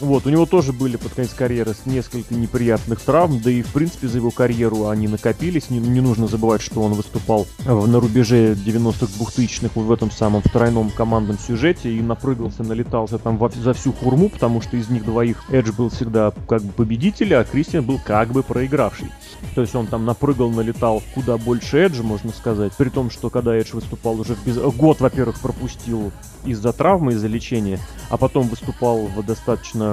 [0.00, 4.08] Вот, у него тоже были под конец карьеры несколько неприятных травм, да и в принципе
[4.08, 5.70] за его карьеру они накопились.
[5.70, 10.90] Не, не нужно забывать, что он выступал на рубеже 90-х, 2000-х в этом самом тройном
[10.90, 15.50] командном сюжете и напрыгался, налетался там во, за всю хурму, потому что из них двоих
[15.50, 19.08] Эдж был всегда как бы победитель, а Кристиан был как бы проигравший.
[19.54, 22.72] То есть он там напрыгал, налетал куда больше Эджа, можно сказать.
[22.76, 24.56] При том, что когда Эдж выступал уже без...
[24.56, 26.12] год, во-первых, пропустил
[26.44, 27.78] из-за травмы, из-за лечения,
[28.08, 29.89] а потом выступал в достаточно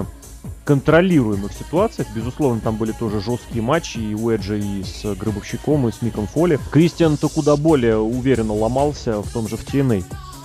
[0.66, 2.08] контролируемых ситуациях.
[2.16, 6.28] Безусловно, там были тоже жесткие матчи и у Эджа, и с Гробовщиком, и с Миком
[6.28, 6.60] Фоли.
[6.72, 10.04] Кристиан-то куда более уверенно ломался в том же в TNA.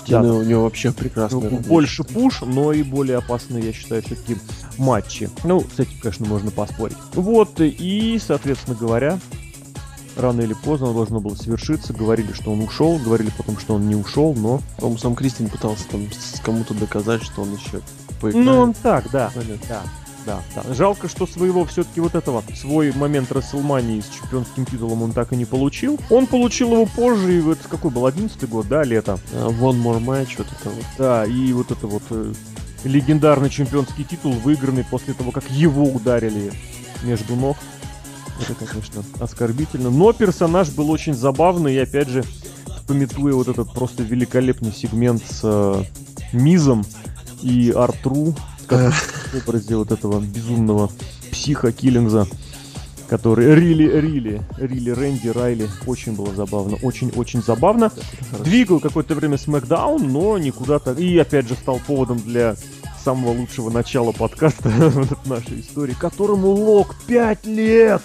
[0.09, 0.21] Да.
[0.21, 1.41] у него вообще прекрасно.
[1.41, 4.37] Ну, больше пуш, но и более опасные, я считаю, все-таки
[4.79, 5.31] матчи.
[5.45, 6.97] Ну, с этим, конечно, можно поспорить.
[7.15, 9.19] Вот, и, соответственно говоря,
[10.17, 11.93] рано или поздно должно было свершиться.
[11.93, 14.61] Говорили, что он ушел, говорили потом, что он не ушел, но...
[14.79, 16.07] По-моему, сам Кристин пытался там
[16.45, 17.81] кому-то доказать, что он еще
[18.23, 18.47] поиграет.
[18.47, 19.31] Ну, он так, да.
[19.35, 19.67] Понятно.
[19.69, 19.83] Да.
[20.25, 20.75] Да, да.
[20.75, 25.37] Жалко, что своего все-таки вот этого, свой момент Расселмании с чемпионским титулом он так и
[25.37, 25.99] не получил.
[26.11, 29.19] Он получил его позже, и вот какой был, 11 год, да, лето?
[29.33, 30.85] Uh, one more match, вот это вот.
[30.97, 32.33] Да, и вот это вот э,
[32.85, 36.53] легендарный чемпионский титул, выигранный после того, как его ударили
[37.03, 37.57] между ног.
[38.49, 39.91] Это, конечно, оскорбительно.
[39.91, 42.25] Но персонаж был очень забавный, и опять же,
[42.87, 45.83] пометуя вот этот просто великолепный сегмент с э,
[46.33, 46.85] Мизом
[47.43, 48.35] и Артру,
[48.69, 50.91] в образе вот этого безумного
[51.31, 52.27] психа Киллингза,
[53.09, 55.69] который Рили, Рили, Рили, Рэнди, Райли.
[55.87, 57.93] Очень было забавно, очень-очень забавно.
[58.41, 60.99] Двигал какое-то время Смакдаун, но никуда так.
[60.99, 62.57] И опять же стал поводом для
[63.05, 64.69] самого лучшего начала подкаста
[65.25, 68.03] в нашей истории, которому Лок 5 лет!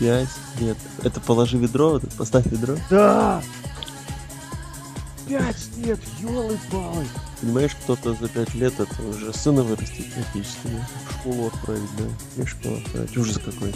[0.00, 0.28] 5
[0.60, 0.76] лет.
[1.02, 2.76] Это положи ведро, вот это поставь ведро?
[2.90, 3.42] Да!
[5.28, 7.06] 5 лет, елы-палы!
[7.40, 10.68] Понимаешь, кто-то за 5 лет это уже сына вырастет практически,
[11.08, 12.42] в школу отправить, да?
[12.42, 13.16] И школу отправить.
[13.16, 13.72] Ужас какой.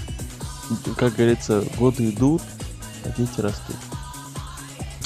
[0.97, 2.43] Как говорится, годы идут,
[3.05, 3.77] а дети растут.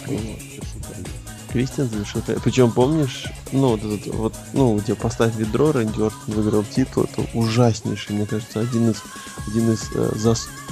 [0.07, 0.21] Вот.
[1.53, 2.23] Кристиан завершил.
[2.45, 7.27] Причем помнишь, ну вот этот вот, ну где поставь ведро, Рэнди Ортон выиграл титул, это
[7.33, 9.03] ужаснейший, мне кажется, один из
[9.49, 10.13] один из э,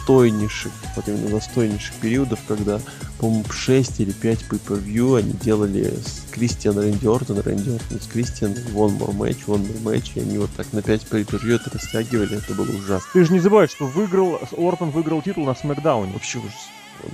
[0.05, 2.79] застойнейших, вот именно застойнейших периодов, когда,
[3.19, 8.53] по-моему, 6 или 5 pay-per-view они делали с Кристиан Рэнди Ортон, Рэнди Ортон с Кристиан,
[8.75, 12.37] one more match, one more match, и они вот так на 5 pay-per-view это растягивали,
[12.37, 13.09] это было ужасно.
[13.15, 16.13] Ты же не забывай, что выиграл, Ортон выиграл титул на Смакдауне.
[16.13, 16.53] Вообще ужас.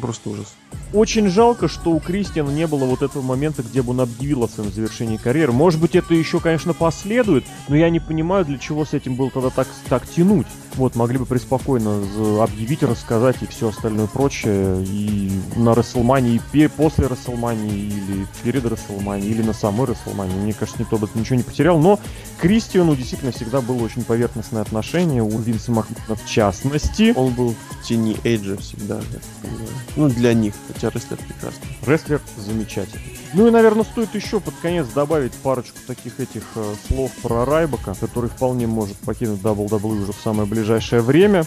[0.00, 0.54] Просто ужас.
[0.92, 4.48] Очень жалко, что у Кристиана не было вот этого момента, где бы он объявил о
[4.48, 5.52] своем завершении карьеры.
[5.52, 9.30] Может быть, это еще, конечно, последует, но я не понимаю, для чего с этим было
[9.30, 10.46] тогда так, так тянуть.
[10.76, 12.00] Вот, могли бы преспокойно
[12.42, 14.84] объявить, рассказать и все остальное прочее.
[14.84, 20.34] И на Расселмане, и после Расселмани, или перед Расселмани, или на самой Расселмане.
[20.34, 21.80] Мне кажется, никто бы ничего не потерял.
[21.80, 21.98] Но
[22.40, 27.12] Кристиану действительно всегда было очень поверхностное отношение, у Винса Макмана в частности.
[27.16, 29.69] Он был в тени Эйджа всегда, я понимаю.
[29.96, 31.68] Ну, для них, хотя рестлер прекрасный.
[31.86, 33.02] Рестлер замечательный.
[33.32, 37.94] Ну и, наверное, стоит еще под конец добавить парочку таких этих э, слов про Райбака,
[37.94, 41.44] который вполне может покинуть WWE уже в самое ближайшее время,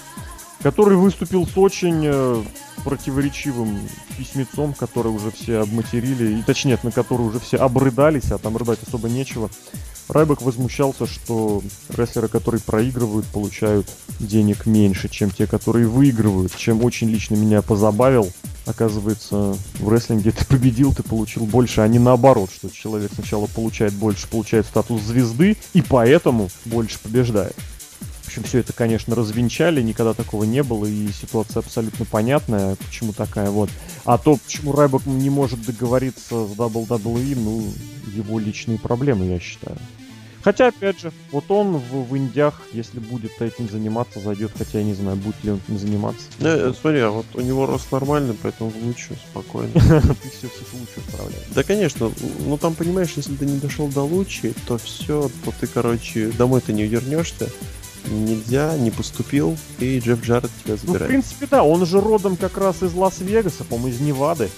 [0.61, 2.43] который выступил с очень э,
[2.85, 3.79] противоречивым
[4.17, 8.79] письмецом, который уже все обматерили, и точнее, на который уже все обрыдались, а там рыдать
[8.87, 9.49] особо нечего.
[10.09, 13.87] Райбек возмущался, что рестлеры, которые проигрывают, получают
[14.19, 18.29] денег меньше, чем те, которые выигрывают, чем очень лично меня позабавил.
[18.65, 23.93] Оказывается, в рестлинге ты победил, ты получил больше, а не наоборот, что человек сначала получает
[23.93, 27.55] больше, получает статус звезды, и поэтому больше побеждает.
[28.33, 33.13] В общем, все это, конечно, развенчали, никогда такого не было, и ситуация абсолютно понятная, почему
[33.13, 33.69] такая вот.
[34.05, 37.63] А то, почему Райбок не может договориться с WWE, ну,
[38.11, 39.77] его личные проблемы, я считаю.
[40.43, 44.83] Хотя, опять же, вот он в, в Индиях, если будет этим заниматься, зайдет, хотя я
[44.83, 46.25] не знаю, будет ли он этим заниматься.
[46.39, 49.71] Не, э, смотри, а вот у него рост нормальный, поэтому лучше, спокойно.
[49.73, 51.45] Ты все все лучше справляешь.
[51.53, 52.11] Да, конечно,
[52.47, 56.61] ну там, понимаешь, если ты не дошел до лучи, то все, то ты, короче, домой
[56.61, 57.49] ты не вернешься,
[58.09, 61.01] нельзя, не поступил, и Джефф Джаред тебя забирает.
[61.01, 64.49] Ну, в принципе, да, он же родом как раз из Лас-Вегаса, по-моему, из Невады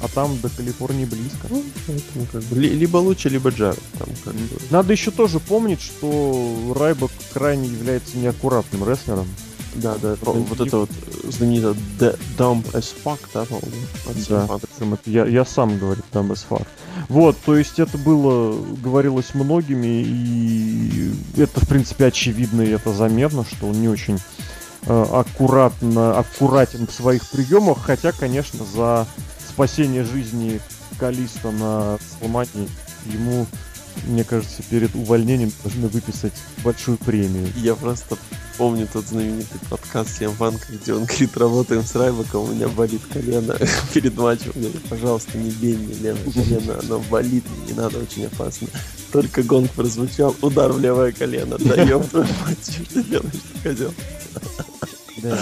[0.00, 1.46] а там до Калифорнии близко.
[1.50, 3.82] Ну, поэтому как бы либо лучше, либо Джаред.
[3.98, 4.56] Там, как бы.
[4.70, 9.26] Надо еще тоже помнить, что Райбок крайне является неаккуратным рестлером.
[9.76, 10.90] Да, да, про, вот это вот
[11.24, 11.74] знаменитое
[12.38, 13.70] dumb as fuck, да, по-моему?
[14.28, 14.46] Да,
[15.06, 16.66] я, я сам говорю dumb as fuck.
[17.08, 23.44] Вот, то есть это было, говорилось многими, и это, в принципе, очевидно, и это заметно,
[23.44, 24.18] что он не очень
[24.86, 29.06] э, аккуратно, аккуратен в своих приемах, хотя, конечно, за
[29.48, 30.60] спасение жизни
[30.98, 32.68] Калиста на Сломании
[33.06, 33.46] ему,
[34.06, 36.32] мне кажется, перед увольнением должны выписать
[36.62, 37.48] большую премию.
[37.56, 38.16] Я просто
[38.58, 43.02] помню тот знаменитый подкаст Всем Ванка, где он говорит, работаем с Райбаком, у меня болит
[43.12, 43.56] колено
[43.94, 44.52] перед матчем.
[44.54, 48.68] Говорит, пожалуйста, не бей мне левое колено, оно болит, не надо, очень опасно.
[49.12, 51.56] Только гонг прозвучал, удар в левое колено.
[51.58, 53.32] Да ёб твою мать, что ты делаешь,
[53.62, 53.94] козел?
[55.18, 55.38] Да.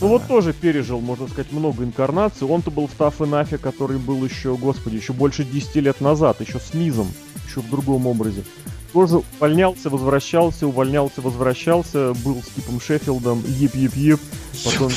[0.00, 2.46] Ну вот тоже пережил, можно сказать, много инкарнаций.
[2.46, 6.58] Он-то был в Таф Нафе, который был еще, господи, еще больше 10 лет назад, еще
[6.58, 7.08] с Мизом,
[7.46, 8.42] еще в другом образе.
[8.92, 14.20] Тоже увольнялся, возвращался, увольнялся, возвращался, был с типом Шеффилдом, ип-ип-ип.
[14.64, 14.92] Потом,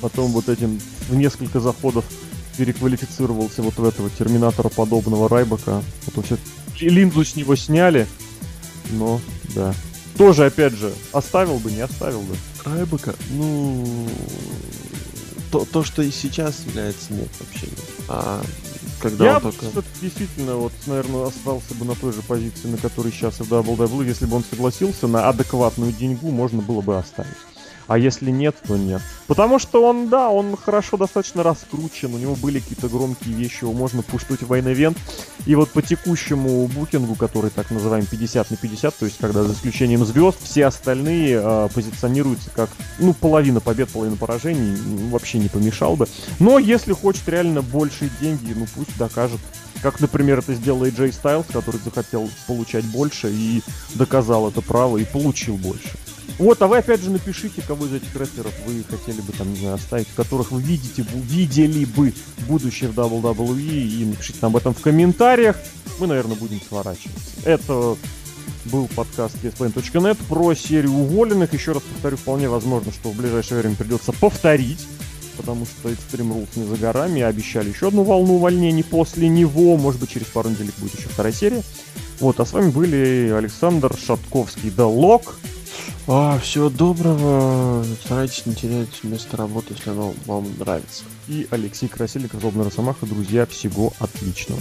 [0.00, 2.04] потом вот этим в несколько заходов
[2.56, 5.82] переквалифицировался вот в этого терминатора подобного Райбака.
[6.04, 6.36] Потом все
[6.80, 8.06] линзу с него сняли,
[8.90, 9.20] но
[9.54, 9.74] да.
[10.16, 12.36] Тоже, опять же, оставил бы, не оставил бы.
[12.64, 14.08] Райбека, ну...
[15.50, 17.90] то, то, что и сейчас является, нет, вообще нет.
[18.08, 18.42] А
[19.00, 19.66] когда Я он только...
[20.00, 24.06] действительно, вот, наверное, остался бы на той же позиции, на которой сейчас и в WWE,
[24.06, 27.36] если бы он согласился на адекватную деньгу, можно было бы оставить.
[27.86, 29.02] А если нет, то нет.
[29.26, 33.72] Потому что он, да, он хорошо достаточно раскручен, у него были какие-то громкие вещи, его
[33.72, 34.98] можно пуштуть в ивент.
[35.46, 39.54] И вот по текущему букингу, который так называем 50 на 50, то есть когда за
[39.54, 44.76] исключением звезд, все остальные э, позиционируются как, ну, половина побед, половина поражений,
[45.10, 46.06] вообще не помешал бы.
[46.38, 49.40] Но если хочет реально большие деньги, ну пусть докажет
[49.82, 53.62] как, например, это сделал AJ Styles, который захотел получать больше и
[53.94, 55.98] доказал это право и получил больше.
[56.42, 59.60] Вот, а вы опять же напишите, кого из этих рестлеров вы хотели бы там, не
[59.60, 62.12] знаю, оставить, которых вы видите, видели бы
[62.48, 65.56] будущее в WWE, и напишите нам об этом в комментариях.
[66.00, 67.30] Мы, наверное, будем сворачиваться.
[67.44, 67.96] Это
[68.64, 71.54] был подкаст ESPN.net про серию уволенных.
[71.54, 74.84] Еще раз повторю, вполне возможно, что в ближайшее время придется повторить,
[75.36, 77.22] потому что Extreme Rules не за горами.
[77.22, 79.76] Обещали еще одну волну увольнений после него.
[79.76, 81.62] Может быть, через пару недель будет еще вторая серия.
[82.18, 85.34] Вот, а с вами были Александр Шатковский, The Lock.
[86.08, 87.84] А, всего доброго.
[88.04, 91.04] Старайтесь не терять место работы, если оно вам нравится.
[91.28, 93.06] И Алексей Красильников, Злобный Росомаха.
[93.06, 94.60] Друзья, всего отличного.